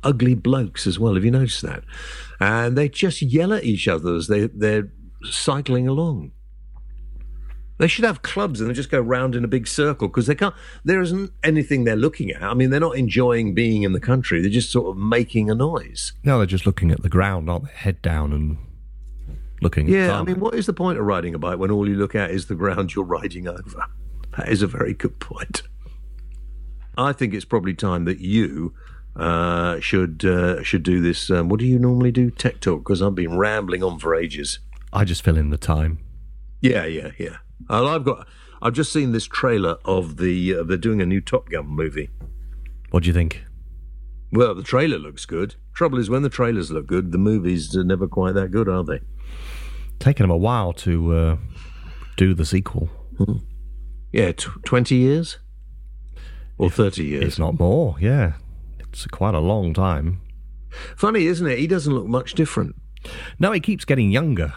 [0.02, 1.14] ugly blokes as well.
[1.14, 1.84] Have you noticed that?
[2.40, 4.90] And they just yell at each other as they they're
[5.22, 6.32] cycling along.
[7.78, 10.34] They should have clubs and they just go round in a big circle because they
[10.34, 10.54] can't.
[10.84, 12.42] There isn't anything they're looking at.
[12.42, 14.40] I mean, they're not enjoying being in the country.
[14.40, 16.12] They're just sort of making a noise.
[16.24, 17.72] No, they're just looking at the ground, aren't they?
[17.72, 18.58] Head down and
[19.62, 19.86] looking.
[19.86, 21.94] at Yeah, I mean, what is the point of riding a bike when all you
[21.94, 23.86] look at is the ground you're riding over?
[24.36, 25.62] That is a very good point.
[26.96, 28.74] I think it's probably time that you
[29.14, 31.30] uh, should uh, should do this.
[31.30, 32.30] Um, what do you normally do?
[32.30, 34.58] Tech talk because I've been rambling on for ages.
[34.92, 36.00] I just fill in the time.
[36.60, 37.36] Yeah, yeah, yeah.
[37.68, 38.26] Uh, I've got.
[38.60, 40.56] I've just seen this trailer of the.
[40.56, 42.10] Uh, they're doing a new Top Gun movie.
[42.90, 43.44] What do you think?
[44.32, 45.54] Well, the trailer looks good.
[45.74, 48.84] Trouble is, when the trailers look good, the movies are never quite that good, are
[48.84, 49.00] they?
[49.98, 51.36] Taking them a while to uh,
[52.16, 52.90] do the sequel.
[54.12, 55.38] Yeah, tw- twenty years
[56.56, 57.24] or thirty years.
[57.24, 57.96] It's not more.
[58.00, 58.34] Yeah,
[58.80, 60.20] it's quite a long time.
[60.96, 61.58] Funny, isn't it?
[61.58, 62.76] He doesn't look much different.
[63.38, 64.54] No, he keeps getting younger.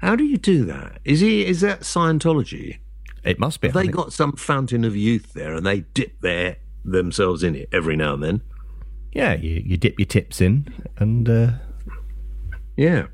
[0.00, 0.98] How do you do that?
[1.04, 1.44] Is he?
[1.46, 2.78] Is that Scientology?
[3.24, 3.68] It must be.
[3.68, 3.96] Have I they think.
[3.96, 8.14] got some fountain of youth there, and they dip their themselves in it every now
[8.14, 8.42] and then?
[9.12, 11.50] Yeah, you, you dip your tips in, and uh,
[12.76, 13.06] Yeah,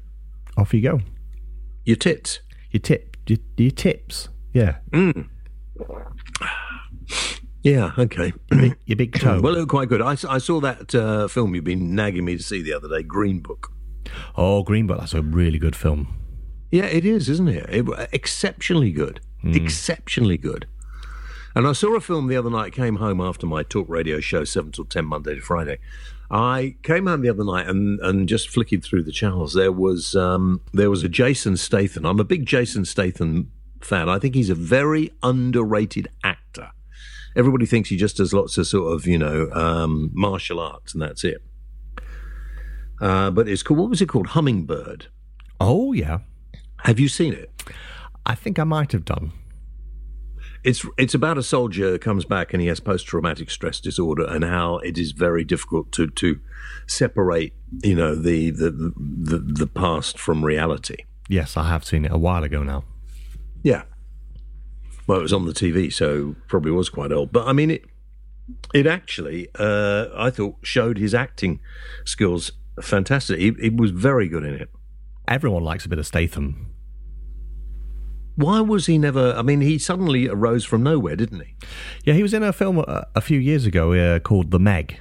[0.57, 1.01] off you go.
[1.85, 2.41] your tits.
[2.71, 4.29] Your tip, your, your tips.
[4.53, 4.77] Yeah,
[7.63, 8.33] Yeah, okay.
[8.87, 9.41] your big toe.
[9.41, 10.01] well, it looked quite good.
[10.03, 13.03] I, I saw that uh, film you've been nagging me to see the other day,
[13.03, 13.73] Green Book.
[14.37, 15.01] oh, Green Book.
[15.01, 16.15] That's a really good film.
[16.71, 17.67] Yeah, it is, isn't it?
[17.69, 19.21] it exceptionally good.
[19.45, 20.67] Exceptionally good.
[21.55, 24.45] And I saw a film the other night, came home after my talk radio show,
[24.45, 25.79] 7 till 10, Monday to Friday.
[26.31, 29.55] I came home the other night and, and just flicking through the channels.
[29.55, 32.05] There was um, there was a Jason Statham.
[32.05, 34.09] I'm a big Jason Statham fan.
[34.09, 36.73] I think he's a very underrated actor.
[37.37, 41.03] Everybody thinks he just does lots of sort of, you know, um, martial arts and
[41.03, 41.43] that's it.
[43.01, 44.29] Uh, but it's called, what was it called?
[44.29, 45.07] Hummingbird.
[45.61, 46.19] Oh yeah,
[46.87, 47.51] Have you seen it?
[48.25, 49.33] I think I might have done.
[50.63, 54.25] It's it's about a soldier that comes back and he has post traumatic stress disorder
[54.25, 56.39] and how it is very difficult to to
[56.87, 60.99] separate you know the the the, the past from reality.
[61.29, 62.85] Yes, I have seen it a while ago now.
[63.65, 63.83] Yeah.
[65.09, 67.33] Well, it was on the TV, so probably was quite old.
[67.33, 67.85] But I mean, it
[68.73, 71.59] it actually uh, I thought showed his acting
[72.05, 73.41] skills fantastic.
[73.41, 74.71] He, he was very good in it.
[75.27, 76.76] Everyone likes a bit of Statham.
[78.37, 79.33] Why was he never?
[79.35, 81.55] I mean, he suddenly arose from nowhere, didn't he?
[82.05, 85.01] Yeah, he was in a film a, a few years ago uh, called The Meg,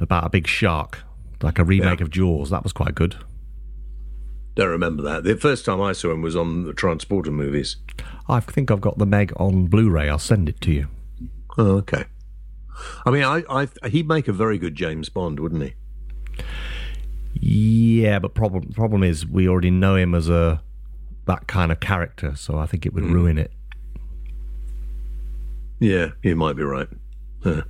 [0.00, 1.00] about a big shark,
[1.42, 2.04] like a remake Yeah.
[2.04, 2.50] of Jaws.
[2.50, 3.16] That was quite good.
[4.54, 5.24] Don't remember that.
[5.24, 7.76] The first time I saw him was on the Transporter movies.
[8.28, 10.08] I think I've got The Meg on Blu-ray.
[10.08, 10.88] I'll send it to you.
[11.58, 12.04] Oh, okay.
[13.06, 13.44] I mean, I,
[13.82, 15.74] I he'd make a very good James Bond, wouldn't he?
[17.34, 20.62] Yeah, but problem problem is we already know him as a
[21.26, 23.52] that kind of character, so I think it would ruin it.
[25.80, 26.88] Yeah, you might be right.
[27.42, 27.62] Huh.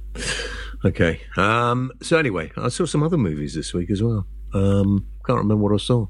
[0.85, 1.21] Okay.
[1.37, 4.27] Um, so anyway, I saw some other movies this week as well.
[4.53, 6.09] Um, can't remember what I saw.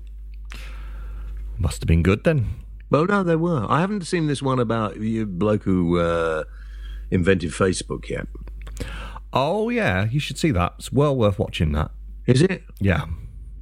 [1.59, 2.49] Must have been good then.
[2.91, 3.67] Well, no, there were.
[3.69, 6.45] I haven't seen this one about you bloke who uh,
[7.11, 8.27] invented Facebook yet.
[9.33, 10.75] Oh yeah, you should see that.
[10.79, 11.91] It's well worth watching that.
[12.27, 12.65] Is it?
[12.81, 13.07] Yeah.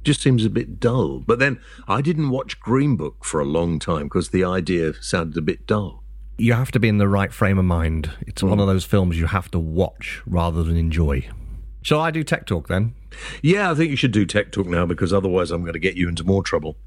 [0.03, 1.19] Just seems a bit dull.
[1.19, 5.37] But then I didn't watch Green Book for a long time because the idea sounded
[5.37, 6.03] a bit dull.
[6.37, 8.11] You have to be in the right frame of mind.
[8.21, 11.29] It's one of those films you have to watch rather than enjoy.
[11.83, 12.95] Shall I do tech talk then?
[13.41, 15.95] Yeah, I think you should do Tech Talk now because otherwise I'm going to get
[15.95, 16.77] you into more trouble.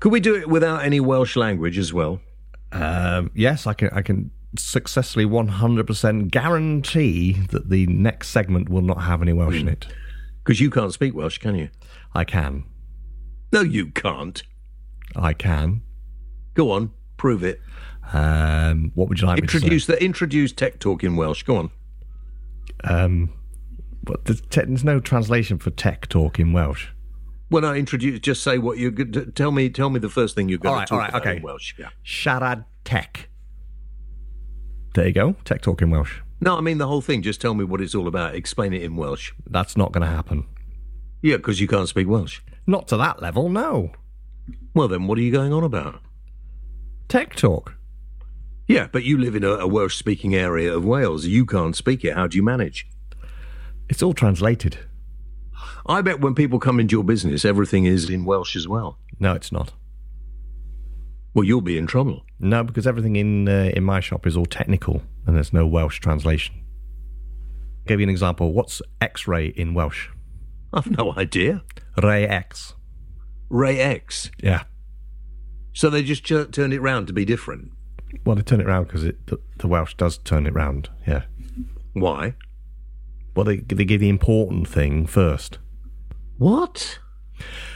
[0.00, 2.20] Could we do it without any Welsh language as well?
[2.72, 3.90] Um, yes, I can.
[3.92, 9.68] I can successfully 100% guarantee that the next segment will not have any Welsh in
[9.68, 9.86] it.
[10.42, 11.68] Because you can't speak Welsh, can you?
[12.14, 12.64] I can.
[13.52, 14.42] No, you can't.
[15.16, 15.82] I can.
[16.54, 17.60] Go on, prove it.
[18.12, 21.42] Um, what would you like to Introduce the introduce Tech Talk in Welsh.
[21.42, 21.64] Go on.
[21.64, 21.70] me
[22.88, 22.94] say?
[22.94, 23.32] Um,
[24.02, 26.88] but there's, te- there's no translation for tech talk in Welsh.
[27.50, 28.20] Well, no, introduce.
[28.20, 29.68] Just say what you tell me.
[29.68, 31.36] Tell me the first thing you're going All right, to talk all right, about okay.
[31.36, 31.74] in Welsh.
[31.78, 31.88] Yeah.
[32.04, 33.28] Siarad tech.
[34.94, 35.36] There you go.
[35.44, 36.20] Tech talk in Welsh.
[36.40, 37.22] No, I mean the whole thing.
[37.22, 38.34] Just tell me what it's all about.
[38.34, 39.32] Explain it in Welsh.
[39.46, 40.46] That's not going to happen.
[41.22, 42.40] Yeah, because you can't speak Welsh.
[42.66, 43.92] Not to that level, no.
[44.74, 46.00] Well, then what are you going on about?
[47.08, 47.74] Tech talk.
[48.66, 51.26] Yeah, but you live in a, a Welsh-speaking area of Wales.
[51.26, 52.14] You can't speak it.
[52.14, 52.86] How do you manage?
[53.88, 54.78] It's all translated.
[55.86, 58.96] I bet when people come into your business, everything is in Welsh as well.
[59.18, 59.72] No, it's not.
[61.34, 62.24] Well, you'll be in trouble.
[62.38, 66.00] No, because everything in uh, in my shop is all technical and there's no Welsh
[66.00, 66.56] translation.
[66.56, 68.52] I'll Give you an example.
[68.52, 70.08] What's X-ray in Welsh?
[70.72, 71.62] I've no idea.
[72.02, 72.74] Ray X.
[73.48, 74.32] Ray X.
[74.42, 74.64] Yeah.
[75.72, 77.70] So they just ch- turned it round to be different.
[78.24, 80.90] Well, they turn it round because the, the Welsh does turn it round.
[81.06, 81.22] Yeah.
[81.92, 82.34] Why?
[83.36, 85.58] Well, they they give the important thing first.
[86.38, 86.98] What?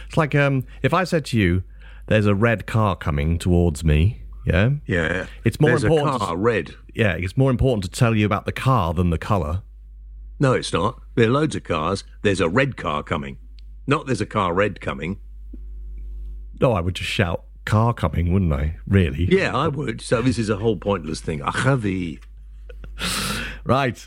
[0.08, 1.62] It's like um, if I said to you,
[2.08, 4.70] "There's a red car coming towards me." Yeah.
[4.86, 5.26] Yeah.
[5.44, 6.74] It's more There's important a to- car, red.
[6.94, 9.62] Yeah, it's more important to tell you about the car than the colour.
[10.38, 11.00] No, it's not.
[11.14, 12.04] There are loads of cars.
[12.22, 13.38] There's a red car coming.
[13.86, 15.18] Not there's a car red coming.
[16.60, 18.76] No, I would just shout car coming, wouldn't I?
[18.86, 19.24] Really?
[19.30, 20.00] Yeah, I would.
[20.00, 21.40] So this is a whole pointless thing.
[21.40, 22.18] Achavi.
[23.66, 24.04] Right.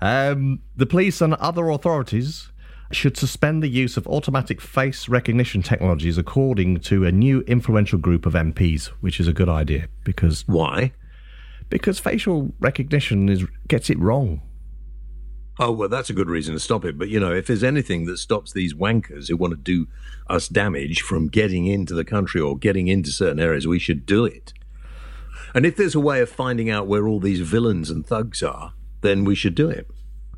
[0.00, 2.50] Um, the police and other authorities
[2.92, 8.26] should suspend the use of automatic face recognition technologies according to a new influential group
[8.26, 10.92] of MPs, which is a good idea because Why?
[11.68, 14.40] because facial recognition is gets it wrong.
[15.58, 16.98] Oh, well, that's a good reason to stop it.
[16.98, 19.88] But, you know, if there's anything that stops these wankers who want to do
[20.28, 24.26] us damage from getting into the country or getting into certain areas, we should do
[24.26, 24.52] it.
[25.54, 28.74] And if there's a way of finding out where all these villains and thugs are,
[29.00, 29.88] then we should do it.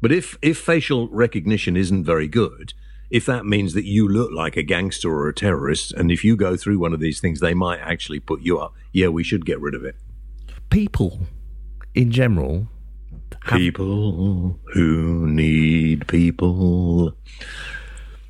[0.00, 2.74] But if, if facial recognition isn't very good,
[3.10, 6.36] if that means that you look like a gangster or a terrorist, and if you
[6.36, 9.46] go through one of these things, they might actually put you up, yeah, we should
[9.46, 9.96] get rid of it.
[10.70, 11.20] People,
[11.94, 12.68] in general,
[13.46, 17.14] People who need people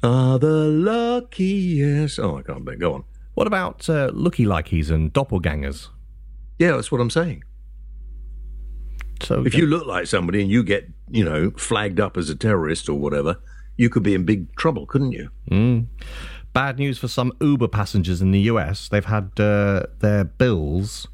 [0.03, 2.19] are the luckiest.
[2.21, 2.79] Oh, I can't bet.
[2.79, 3.05] Go on.
[3.35, 5.89] What about uh, looky likeys and doppelgangers?
[6.59, 7.43] Yeah, that's what I'm saying.
[9.21, 12.35] So If you look like somebody and you get, you know, flagged up as a
[12.35, 13.37] terrorist or whatever,
[13.77, 15.31] you could be in big trouble, couldn't you?
[16.53, 18.89] bad news for some Uber passengers in the US.
[18.89, 21.07] They've had uh, their bills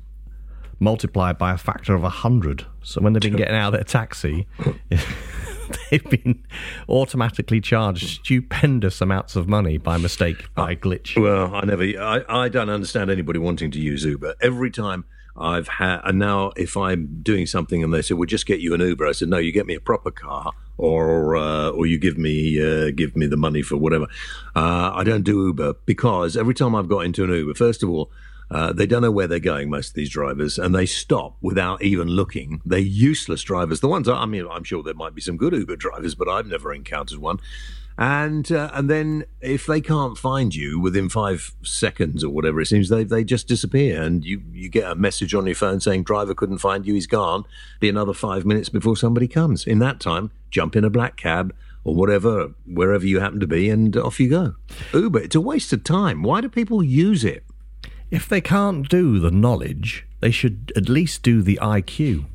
[0.81, 2.67] multiplied by a factor of 100.
[2.83, 4.47] So when they've been getting out of their taxi,
[5.91, 6.45] they've been
[6.89, 11.21] automatically charged stupendous amounts of money by mistake, by glitch.
[11.21, 14.35] Well, I never, I, I don't understand anybody wanting to use Uber.
[14.41, 15.05] Every time
[15.37, 18.75] I've had, and now if I'm doing something and they say, "We'll just get you
[18.75, 21.99] an Uber," I said, "No, you get me a proper car, or uh, or you
[21.99, 24.07] give me uh, give me the money for whatever."
[24.55, 27.91] Uh, I don't do Uber because every time I've got into an Uber, first of
[27.91, 28.11] all.
[28.51, 31.83] Uh, they don't know where they're going, most of these drivers, and they stop without
[31.83, 32.61] even looking.
[32.65, 33.81] They're useless drivers.
[33.81, 36.47] The ones, I mean, I'm sure there might be some good Uber drivers, but I've
[36.47, 37.41] never encountered one
[37.97, 42.67] and uh, and then if they can't find you within five seconds or whatever it
[42.67, 46.03] seems, they they just disappear, and you you get a message on your phone saying
[46.03, 47.45] driver couldn't find you, he's gone.
[47.79, 49.65] Be another five minutes before somebody comes.
[49.65, 53.71] In that time, jump in a black cab or whatever wherever you happen to be,
[53.71, 54.55] and off you go.
[54.93, 56.25] Uber, it's a waste of time.
[56.25, 57.45] Why do people use it?
[58.11, 62.27] If they can't do the knowledge, they should at least do the IQ.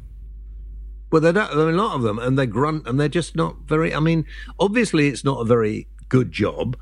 [1.12, 3.94] Well, there are a lot of them, and they grunt, and they're just not very.
[3.94, 4.26] I mean,
[4.60, 6.78] obviously, it's not a very good job.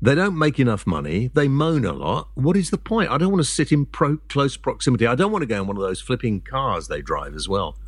[0.00, 1.30] They don't make enough money.
[1.32, 2.30] They moan a lot.
[2.34, 3.10] What is the point?
[3.10, 5.06] I don't want to sit in pro- close proximity.
[5.06, 7.78] I don't want to go in one of those flipping cars they drive as well.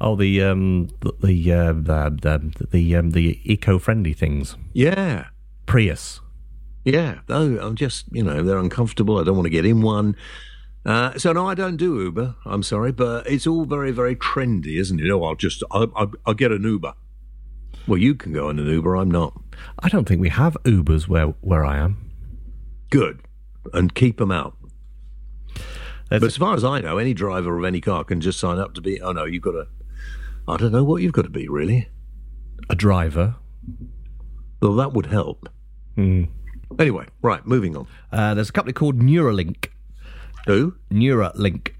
[0.00, 2.18] Oh, the um, the the uh, the
[2.58, 5.26] the, the, um, the eco-friendly things, Yeah,
[5.66, 6.20] Prius.
[6.84, 7.20] yeah.
[7.26, 9.18] Though I'm just, you know, they're uncomfortable.
[9.18, 10.16] I don't want to get in one.
[10.84, 12.36] Uh, so no, I don't do Uber.
[12.46, 15.10] I'm sorry, but it's all very, very trendy, isn't it?
[15.10, 16.94] Oh, I'll just, I'll, I'll, I'll get an Uber.
[17.86, 18.96] Well, you can go on an Uber.
[18.96, 19.38] I'm not.
[19.80, 22.10] I don't think we have Ubers where where I am.
[22.90, 23.20] Good,
[23.74, 24.56] and keep them out.
[26.08, 28.74] But as far as I know, any driver of any car can just sign up
[28.74, 29.00] to be.
[29.00, 29.66] Oh no, you've got to.
[30.48, 31.88] I don't know what you've got to be really.
[32.68, 33.36] a driver.
[34.60, 35.48] Well, that would help.
[36.78, 37.86] Anyway, right, moving on.
[38.12, 39.68] Uh, there's a company called Neuralink.
[40.46, 40.74] Who?
[40.90, 41.72] Neuralink.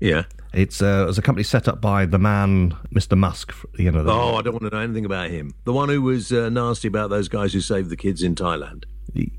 [0.00, 0.24] Yeah.
[0.52, 3.16] It's uh, it's a company set up by the man, Mr.
[3.16, 3.54] Musk.
[3.78, 5.54] You know, the, Oh, I don't want to know anything about him.
[5.64, 8.84] The one who was uh, nasty about those guys who saved the kids in Thailand.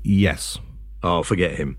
[0.02, 0.58] yes.
[1.02, 1.76] Oh, forget him.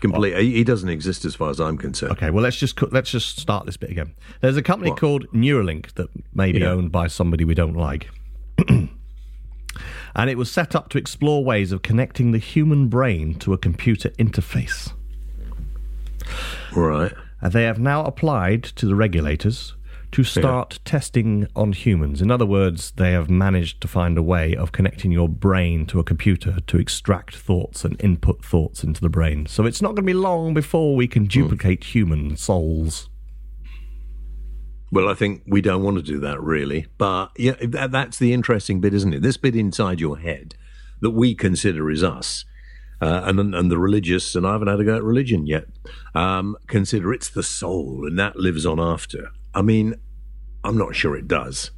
[0.00, 0.36] Complete.
[0.38, 2.12] He, he doesn't exist as far as I'm concerned.
[2.12, 4.14] Okay, well let's just co- let's just start this bit again.
[4.40, 4.98] There's a company What?
[5.00, 6.70] called Neuralink that may be Yeah.
[6.70, 8.10] owned by somebody we don't like.
[8.68, 8.90] and
[10.30, 14.08] it was set up to explore ways of connecting the human brain to a computer
[14.10, 14.92] interface.
[16.74, 17.12] Right.
[17.40, 19.74] And they have now applied to the regulators
[20.12, 22.20] to start testing on humans.
[22.20, 25.98] In other words, they have managed to find a way of connecting your brain to
[25.98, 29.46] a computer to extract thoughts and input thoughts into the brain.
[29.46, 31.28] So it's not going to be long before we can hmm.
[31.28, 33.08] duplicate human souls.
[34.92, 38.34] Well, I think we don't want to do that really, but yeah, that, that's the
[38.34, 39.22] interesting bit, isn't it?
[39.22, 40.54] This bit inside your head
[41.00, 42.44] that we consider is us.
[43.02, 45.64] Uh, and and the religious, and I haven't had a go at religion yet.
[46.14, 49.32] Um, consider it's the soul, and that lives on after.
[49.52, 49.96] I mean,
[50.62, 51.72] I'm not sure it does.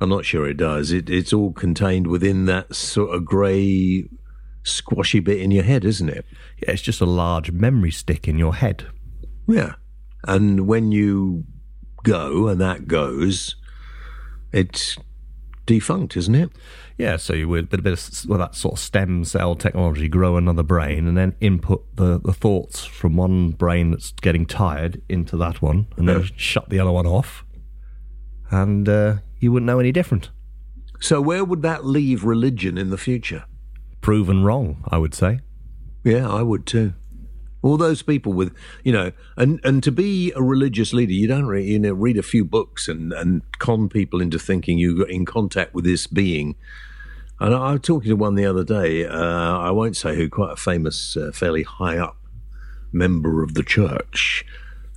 [0.00, 0.90] I'm not sure it does.
[0.90, 4.08] It, it's all contained within that sort of grey,
[4.64, 6.26] squashy bit in your head, isn't it?
[6.60, 8.86] Yeah, it's just a large memory stick in your head.
[9.46, 9.74] Yeah.
[10.26, 11.44] And when you
[12.02, 13.54] go and that goes,
[14.52, 14.98] it's
[15.66, 16.50] defunct, isn't it?
[16.98, 20.36] Yeah, so you would a bit of well, that sort of stem cell technology grow
[20.36, 25.36] another brain and then input the, the thoughts from one brain that's getting tired into
[25.38, 27.44] that one and then shut the other one off.
[28.50, 30.30] And uh, you wouldn't know any different.
[31.00, 33.44] So, where would that leave religion in the future?
[34.00, 35.40] Proven wrong, I would say.
[36.04, 36.94] Yeah, I would too.
[37.62, 38.52] All those people with,
[38.82, 42.22] you know, and, and to be a religious leader, you don't you know, read a
[42.22, 46.56] few books and, and con people into thinking you got in contact with this being.
[47.38, 50.52] And I was talking to one the other day, uh, I won't say who, quite
[50.52, 52.16] a famous, uh, fairly high up
[52.92, 54.44] member of the church.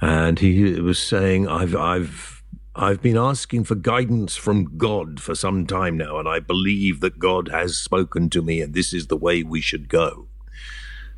[0.02, 2.44] And he was saying, I've, I've,
[2.76, 7.20] I've been asking for guidance from God for some time now, and I believe that
[7.20, 10.28] God has spoken to me, and this is the way we should go.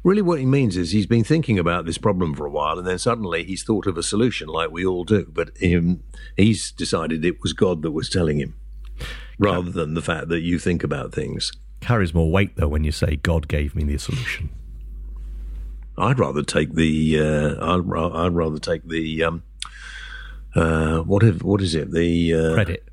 [0.07, 2.87] Really, what he means is he's been thinking about this problem for a while, and
[2.87, 5.25] then suddenly he's thought of a solution, like we all do.
[5.29, 6.01] But him,
[6.37, 8.55] he's decided it was God that was telling him,
[9.37, 11.51] rather than the fact that you think about things.
[11.81, 14.47] Carries more weight though when you say God gave me the solution.
[15.97, 17.19] I'd rather take the.
[17.19, 19.23] Uh, I'd, I'd, rather take the.
[19.25, 19.43] Um,
[20.55, 21.91] uh, what if, what is it?
[21.91, 22.87] The uh, credit.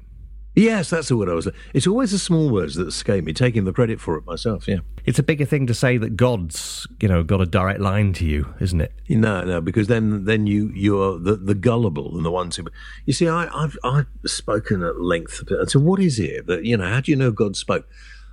[0.56, 1.48] Yes, that's the word I was.
[1.72, 3.32] It's always the small words that escape me.
[3.32, 4.68] Taking the credit for it myself.
[4.68, 8.12] Yeah, it's a bigger thing to say that God's, you know, got a direct line
[8.14, 8.92] to you, isn't it?
[9.08, 12.66] No, no, because then then you you're the, the gullible and the ones who.
[13.04, 15.42] You see, I, I've I've spoken at length.
[15.50, 16.88] And so, what is it that you know?
[16.88, 17.88] How do you know God spoke?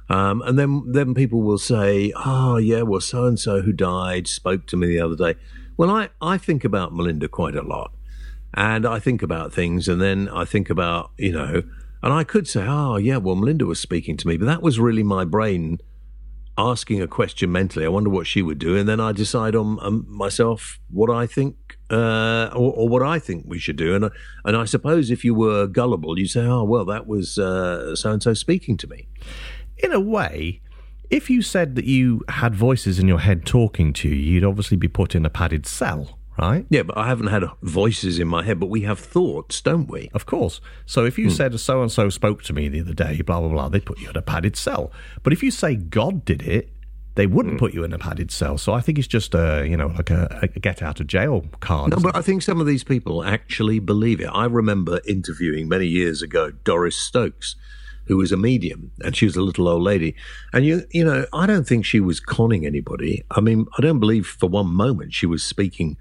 [0.08, 4.28] Um, and then then people will say, "Oh, yeah, well, so and so who died
[4.28, 5.40] spoke to me the other day."
[5.76, 7.94] Well, I I think about Melinda quite a lot,
[8.54, 11.64] and I think about things, and then I think about you know
[12.04, 14.80] and I could say, oh, yeah, well, Melinda was speaking to me, but that was
[14.80, 15.80] really my brain
[16.58, 17.86] asking a question mentally.
[17.86, 18.76] I wonder what she would do.
[18.76, 23.20] And then I decide on um, myself what I think uh, or, or, what I
[23.20, 23.96] think we should do.
[23.96, 24.10] And,
[24.46, 28.24] and I suppose if you were gullible, you'd say, oh, well, that was so and
[28.24, 29.08] so speaking to me.
[29.78, 30.62] In a way,
[31.10, 34.78] if you said that you had voices in your head talking to you, you'd obviously
[34.78, 36.66] be put in a padded cell right?
[36.70, 40.10] Yeah, but I haven't had voices in my head, but we have thoughts, don't we?
[40.14, 40.60] Of course.
[40.86, 41.36] So if you hmm.
[41.36, 44.00] said so and so spoke to me the other day, blah blah blah, they put
[44.00, 44.92] you in a padded cell.
[45.24, 46.70] But if you say God did it,
[47.16, 47.60] they wouldn't hmm.
[47.60, 48.58] put you in a padded cell.
[48.58, 51.46] So I think it's just a you know like a, a get out of jail
[51.60, 51.92] card.
[51.92, 54.30] No, but I think some of these people actually believe it.
[54.34, 57.56] I remember interviewing many years ago Doris Stokes
[58.06, 60.16] who was a medium, and she was a little old lady.
[60.52, 63.24] And you, you know, I don't think she was conning anybody.
[63.32, 65.98] I mean, I don't believe for one moment she was speaking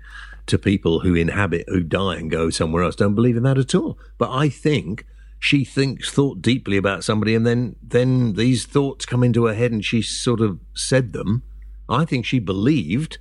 [0.51, 2.97] to people who inhabit, who die and go somewhere else.
[2.97, 3.99] Don't believe in that at all.
[4.19, 5.07] But I think
[5.39, 9.73] she thinks, thought deeply about somebody, and then then these thoughts come into her head,
[9.73, 11.43] and she sort of said them.
[11.89, 13.19] I think she believed,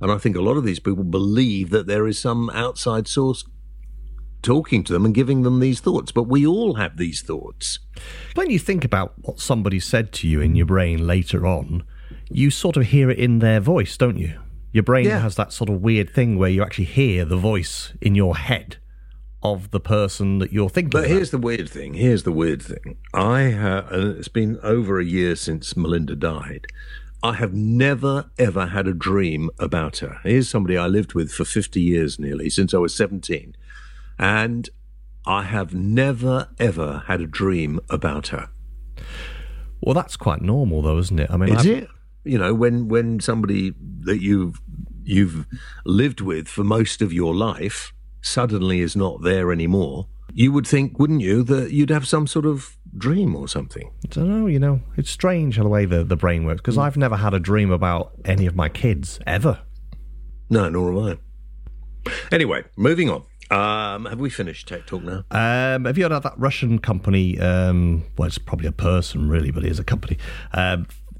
[0.00, 3.44] and I think a lot of these people believe that there is some outside source
[4.40, 6.10] talking to them and giving them these thoughts.
[6.10, 7.80] But we all have these thoughts.
[8.34, 11.84] When you think about what somebody said to you in your brain later on,
[12.30, 14.38] you sort of hear it in their voice, don't you?
[14.72, 15.20] Your brain yeah.
[15.20, 18.76] has that sort of weird thing where you actually hear the voice in your head
[19.42, 20.90] of the person that you're thinking.
[20.90, 21.10] But about.
[21.10, 21.94] here's the weird thing.
[21.94, 22.96] Here's the weird thing.
[23.14, 23.86] I uh,
[24.18, 26.66] it's been over a year since Melinda died.
[27.22, 30.18] I have never ever had a dream about her.
[30.22, 33.56] Here's somebody I lived with for 50 years nearly since I was 17,
[34.18, 34.68] and
[35.26, 38.50] I have never ever had a dream about her.
[39.80, 41.30] Well, that's quite normal, though, isn't it?
[41.30, 41.88] I mean, is I've, it?
[42.28, 44.60] You know, when when somebody that you've
[45.04, 45.46] you've
[45.84, 50.98] lived with for most of your life suddenly is not there anymore, you would think,
[50.98, 53.90] wouldn't you, that you'd have some sort of dream or something?
[54.04, 54.46] I don't know.
[54.46, 57.40] You know, it's strange the way the the brain works because I've never had a
[57.40, 59.60] dream about any of my kids ever.
[60.50, 62.12] No, nor have I.
[62.32, 63.24] Anyway, moving on.
[63.50, 65.24] Um, have we finished Tech Talk now?
[65.30, 67.38] Um, have you heard of that Russian company?
[67.40, 70.18] Um, well, it's probably a person, really, but it is a company.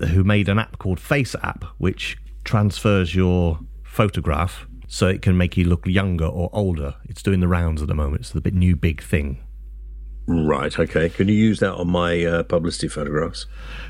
[0.00, 5.56] Who made an app called Face App, which transfers your photograph so it can make
[5.56, 6.94] you look younger or older.
[7.04, 8.20] It's doing the rounds at the moment.
[8.20, 9.38] It's the bit new big thing.
[10.26, 10.78] Right.
[10.78, 11.08] Okay.
[11.08, 13.46] Can you use that on my uh, publicity photographs?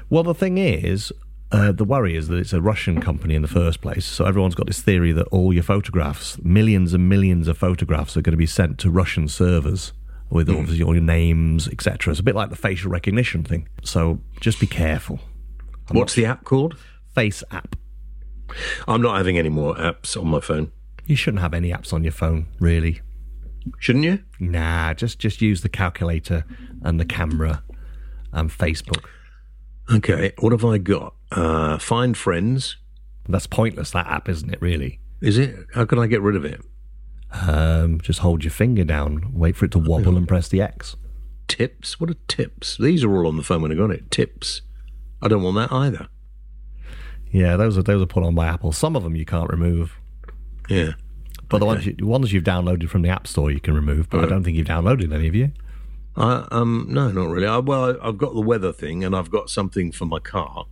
[0.08, 1.12] Well, the thing is,
[1.50, 4.54] Uh, the worry is that it's a Russian company in the first place, so everyone's
[4.54, 8.36] got this theory that all your photographs, millions and millions of photographs, are going to
[8.36, 9.94] be sent to Russian servers
[10.28, 12.10] with obviously all your names, etc.
[12.10, 13.66] It's a bit like the facial recognition thing.
[13.82, 15.20] So just be careful.
[15.90, 16.76] What's the app called?
[17.14, 17.76] Face app.
[18.86, 20.72] I'm not having any more apps on my phone.
[21.06, 23.00] You shouldn't have any apps on your phone, really.
[23.78, 24.20] Shouldn't you?
[24.40, 26.44] Nah, just just use the calculator
[26.82, 27.62] and the camera
[28.32, 29.04] and Facebook.
[29.90, 31.14] Okay, what have I got?
[31.30, 32.76] Uh, find friends.
[33.28, 33.90] That's pointless.
[33.90, 34.60] That app, isn't it?
[34.62, 35.00] Really.
[35.20, 35.66] Is it?
[35.74, 36.60] How can I get rid of it?
[37.30, 40.96] Um, just hold your finger down, wait for it to wobble, and press the X.
[41.46, 42.00] Tips?
[42.00, 42.76] What are tips?
[42.78, 44.10] These are all on the phone when I got it.
[44.10, 44.62] Tips.
[45.22, 46.08] I don't want that either.
[47.30, 48.72] Yeah, those are those are put on by Apple.
[48.72, 49.98] Some of them you can't remove,
[50.68, 50.92] Yeah.
[51.48, 54.08] but the ones you, ones you've downloaded from the App Store you can remove.
[54.08, 55.52] But I don't think you've downloaded any of you.
[56.16, 57.46] I, um, no, not really.
[57.46, 60.64] I, well, I, I've got the weather thing, and I've got something for my car.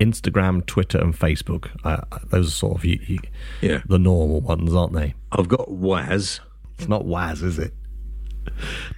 [0.00, 1.68] Instagram, Twitter, and Facebook.
[1.84, 3.18] Uh, those are sort of you, you,
[3.60, 3.82] Yeah.
[3.86, 5.14] the normal ones, aren't they?
[5.30, 6.40] I've got Waz.
[6.78, 7.72] It's not Waz, is it?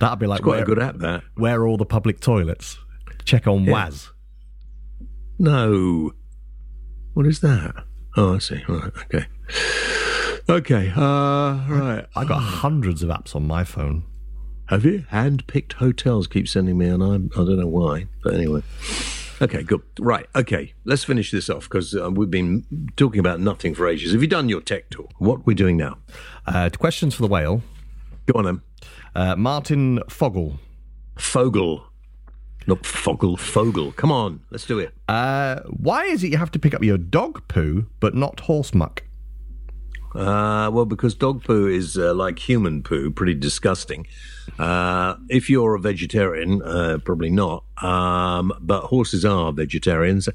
[0.00, 1.22] That'd be like Quite where, a good app, that.
[1.34, 2.78] where are all the public toilets?
[3.26, 4.10] Check on Waz.
[5.38, 6.12] No.
[7.14, 7.84] What is that?
[8.16, 8.62] Oh, I see.
[8.68, 8.92] Right.
[9.04, 9.26] Okay.
[10.48, 10.92] Okay.
[10.94, 12.06] Uh, right.
[12.14, 14.04] I got hundreds of apps on my phone.
[14.68, 15.04] Have you?
[15.08, 18.06] Hand-picked hotels keep sending me, and I, I don't know why.
[18.22, 18.62] But anyway.
[19.42, 19.82] Okay, good.
[19.98, 20.26] Right.
[20.34, 20.72] Okay.
[20.84, 22.64] Let's finish this off because uh, we've been
[22.96, 24.12] talking about nothing for ages.
[24.12, 25.10] Have you done your tech talk?
[25.18, 25.98] What are we doing now?
[26.46, 27.62] Uh, questions for the whale.
[28.26, 28.62] Go on then.
[29.14, 30.58] Uh, Martin Fogel.
[31.18, 31.84] Fogel.
[32.66, 33.92] Not Fogel, Fogel.
[33.92, 34.94] Come on, let's do it.
[35.08, 38.72] Uh, why is it you have to pick up your dog poo but not horse
[38.72, 39.02] muck?
[40.14, 44.06] Uh, well, because dog poo is uh, like human poo, pretty disgusting.
[44.58, 47.64] Uh, if you're a vegetarian, uh, probably not.
[47.82, 50.28] Um, but horses are vegetarians,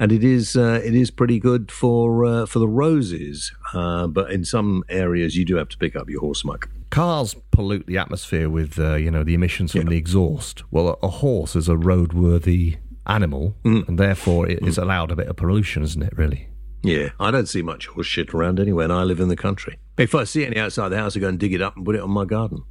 [0.00, 3.52] and it is uh, it is pretty good for uh, for the roses.
[3.74, 6.70] Uh, but in some areas, you do have to pick up your horse muck.
[6.90, 10.62] Cars pollute the atmosphere with, uh, you know, the emissions from the exhaust.
[10.70, 15.28] Well, a, a horse is a roadworthy animal, and therefore it is allowed a bit
[15.28, 16.16] of pollution, isn't it?
[16.16, 16.48] Really?
[16.82, 19.78] Yeah, I don't see much horse shit around anywhere, and I live in the country.
[19.98, 21.96] If I see any outside the house, I go and dig it up and put
[21.96, 22.62] it on my garden.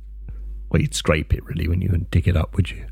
[0.69, 2.85] Well, you'd scrape it really when you and dig it up, would you?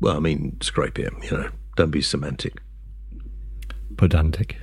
[0.00, 1.50] Well, I mean, scrape it, you know.
[1.76, 2.60] Don't be semantic.
[3.96, 4.56] Pedantic.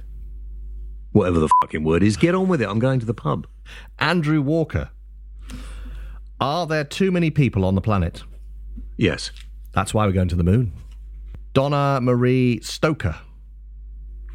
[1.12, 2.68] Whatever the fucking word is, get on with it.
[2.68, 3.48] I'm going to the pub.
[4.00, 4.92] Andrew Walker.
[6.40, 8.24] Are there too many people on the planet?
[8.96, 9.32] Yes.
[9.74, 10.74] That's why we're going to the moon.
[11.54, 13.16] Donna Marie Stoker.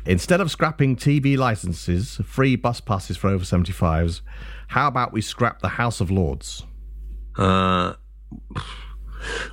[0.05, 4.21] Instead of scrapping TV licenses, free bus passes for over 75s,
[4.69, 6.65] how about we scrap the House of Lords?
[7.39, 7.95] Uh,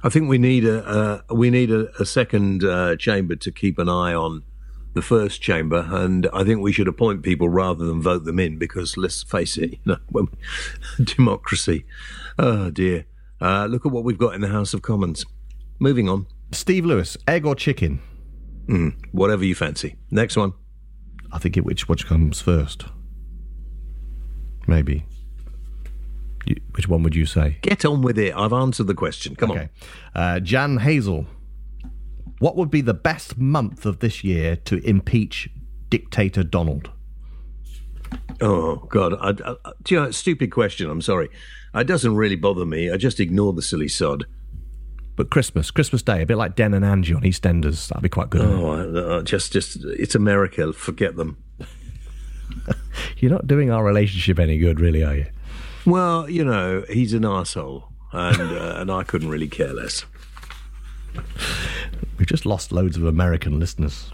[0.03, 3.77] I think we need a uh, we need a, a second uh, chamber to keep
[3.77, 4.43] an eye on
[4.93, 8.57] the first chamber, and I think we should appoint people rather than vote them in
[8.57, 10.27] because let's face it, you know, when,
[11.03, 11.85] democracy.
[12.37, 13.05] Oh dear.
[13.41, 15.25] Uh, look at what we've got in the House of Commons.
[15.79, 16.27] Moving on.
[16.51, 18.01] Steve Lewis, egg or chicken?
[19.11, 19.95] Whatever you fancy.
[20.11, 20.53] Next one.
[21.31, 22.85] I think it which which comes first.
[24.67, 25.05] Maybe.
[26.45, 27.57] You, which one would you say?
[27.61, 28.35] Get on with it.
[28.35, 29.35] I've answered the question.
[29.35, 29.69] Come Okay.
[30.13, 31.25] Uh, Jan Hazel.
[32.39, 35.49] What would be the best month of this year to impeach
[35.89, 36.89] dictator Donald?
[38.41, 39.13] Oh God.
[39.19, 40.89] I, I, I- do you know, stupid question.
[40.89, 41.29] I'm sorry.
[41.75, 42.89] It doesn't really bother me.
[42.91, 44.25] I just ignore the silly sod.
[45.15, 47.89] But Christmas, Christmas Day, a bit like Den and Angie on EastEnders.
[47.89, 48.41] That'd be quite good.
[48.41, 50.71] Oh, I, I just, just, it's America.
[50.71, 51.37] Forget them.
[53.17, 55.25] You're not doing our relationship any good, really, are you?
[55.85, 60.05] Well, you know, he's an asshole, and uh, and I couldn't really care less.
[62.19, 64.11] We've just lost loads of American listeners.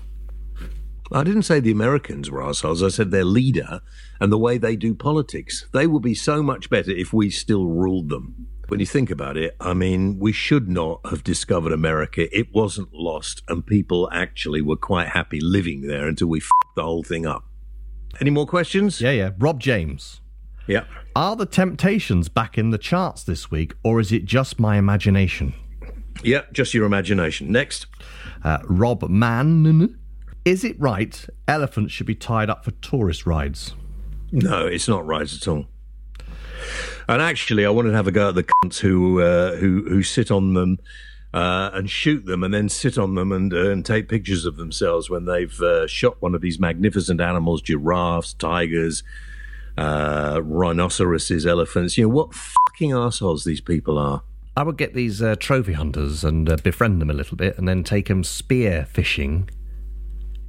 [1.12, 2.84] I didn't say the Americans were assholes.
[2.84, 3.82] I said their leader
[4.20, 5.66] and the way they do politics.
[5.74, 8.48] They would be so much better if we still ruled them.
[8.68, 12.36] When you think about it, I mean, we should not have discovered America.
[12.36, 16.84] It wasn't lost, and people actually were quite happy living there until we fucked the
[16.84, 17.44] whole thing up.
[18.22, 19.02] Any more questions?
[19.02, 19.32] Yeah, yeah.
[19.40, 20.22] Rob James.
[20.68, 20.86] Yeah.
[21.16, 25.54] Are the Temptations back in the charts this week, or is it just my imagination?
[26.24, 27.52] Yeah, just your imagination.
[27.52, 27.88] Next.
[28.44, 29.98] Uh, Rob Mann.
[30.46, 33.74] Is it right elephants should be tied up for tourist rides?
[34.32, 35.66] No, it's not right at all.
[37.08, 40.04] And actually, I wanted to have a go at the cunts who uh, who who
[40.04, 40.80] sit on them
[41.34, 44.58] uh, and shoot them, and then sit on them and uh, and take pictures of
[44.58, 49.04] themselves when they've uh, shot one of these magnificent animals: giraffes, tigers,
[49.78, 51.98] uh, rhinoceroses, elephants.
[51.98, 54.24] You know what fucking assholes these people are.
[54.58, 57.68] I would get these uh, trophy hunters and uh, befriend them a little bit, and
[57.68, 59.50] then take them spear fishing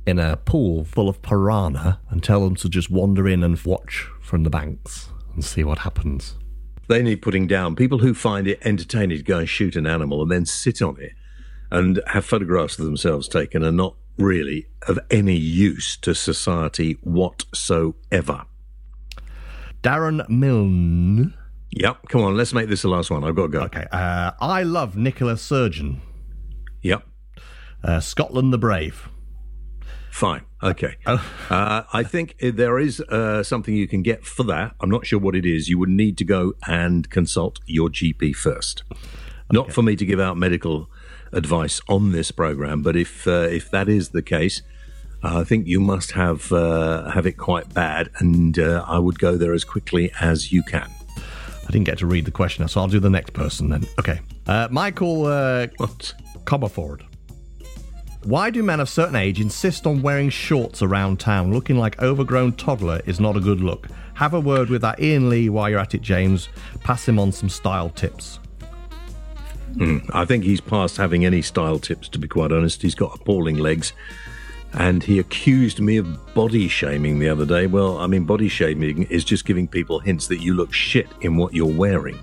[0.06, 4.08] in a pool full of piranha and tell them to just wander in and watch
[4.20, 6.36] from the banks and see what happens.
[6.88, 7.74] They need putting down.
[7.74, 11.00] People who find it entertaining to go and shoot an animal and then sit on
[11.00, 11.12] it
[11.72, 18.44] and have photographs of themselves taken are not really of any use to society whatsoever.
[19.82, 21.34] Darren Milne.
[21.78, 23.22] Yep, come on, let's make this the last one.
[23.22, 23.60] I've got to go.
[23.64, 23.84] Okay.
[23.92, 26.00] Uh, I love Nicola Sturgeon.
[26.82, 27.02] Yep,
[27.84, 29.08] Uh, Scotland the Brave.
[30.10, 30.42] fine.
[30.62, 30.96] Okay.
[31.06, 31.22] Oh.
[31.50, 34.74] Uh, I think there is uh, something you can get for that.
[34.80, 35.68] I'm not sure what it is.
[35.68, 38.82] You would need to go and consult your GP first.
[39.52, 40.90] Not for me to give out medical
[41.32, 44.62] advice on this program, but if uh, if that is the case,
[45.22, 49.18] uh, I think you must have uh, have it quite bad, and uh, I would
[49.20, 50.90] go there as quickly as you can.
[51.66, 53.86] I didn't get to read the question, so I'll do the next person then.
[53.98, 54.20] Okay.
[54.46, 56.14] Uh, Michael uh, What?
[56.44, 57.02] Comerford.
[58.24, 61.52] Why do men of certain age insist on wearing shorts around town?
[61.52, 63.88] Looking like overgrown toddler is not a good look.
[64.14, 66.48] Have a word with that Ian Lee while you're at it, James.
[66.82, 68.40] Pass him on some style tips.
[70.14, 72.82] I think he's past having any style tips, to be quite honest.
[72.82, 73.92] He's got appalling legs.
[74.72, 77.66] And he accused me of body shaming the other day.
[77.66, 81.36] Well, I mean, body shaming is just giving people hints that you look shit in
[81.36, 82.18] what you're wearing.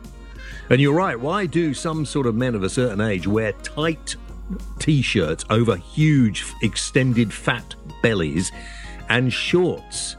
[0.69, 1.19] And you're right.
[1.19, 4.15] Why do some sort of men of a certain age wear tight
[4.79, 8.51] t shirts over huge, extended, fat bellies
[9.09, 10.15] and shorts?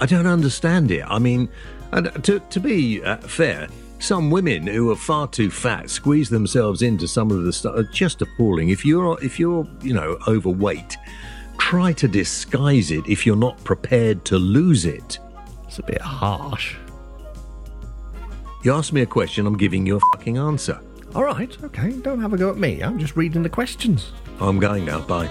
[0.00, 1.04] I don't understand it.
[1.06, 1.48] I mean,
[1.92, 3.68] and to, to be uh, fair,
[3.98, 7.86] some women who are far too fat squeeze themselves into some of the stuff.
[7.92, 8.68] Just appalling.
[8.68, 10.96] If you're if you're you know overweight,
[11.58, 15.18] try to disguise it if you're not prepared to lose it.
[15.66, 16.76] It's a bit harsh.
[18.64, 20.80] You ask me a question, I'm giving you a fucking answer.
[21.14, 21.92] All right, okay.
[21.92, 22.82] Don't have a go at me.
[22.82, 24.12] I'm just reading the questions.
[24.40, 25.00] I'm going now.
[25.00, 25.30] Bye.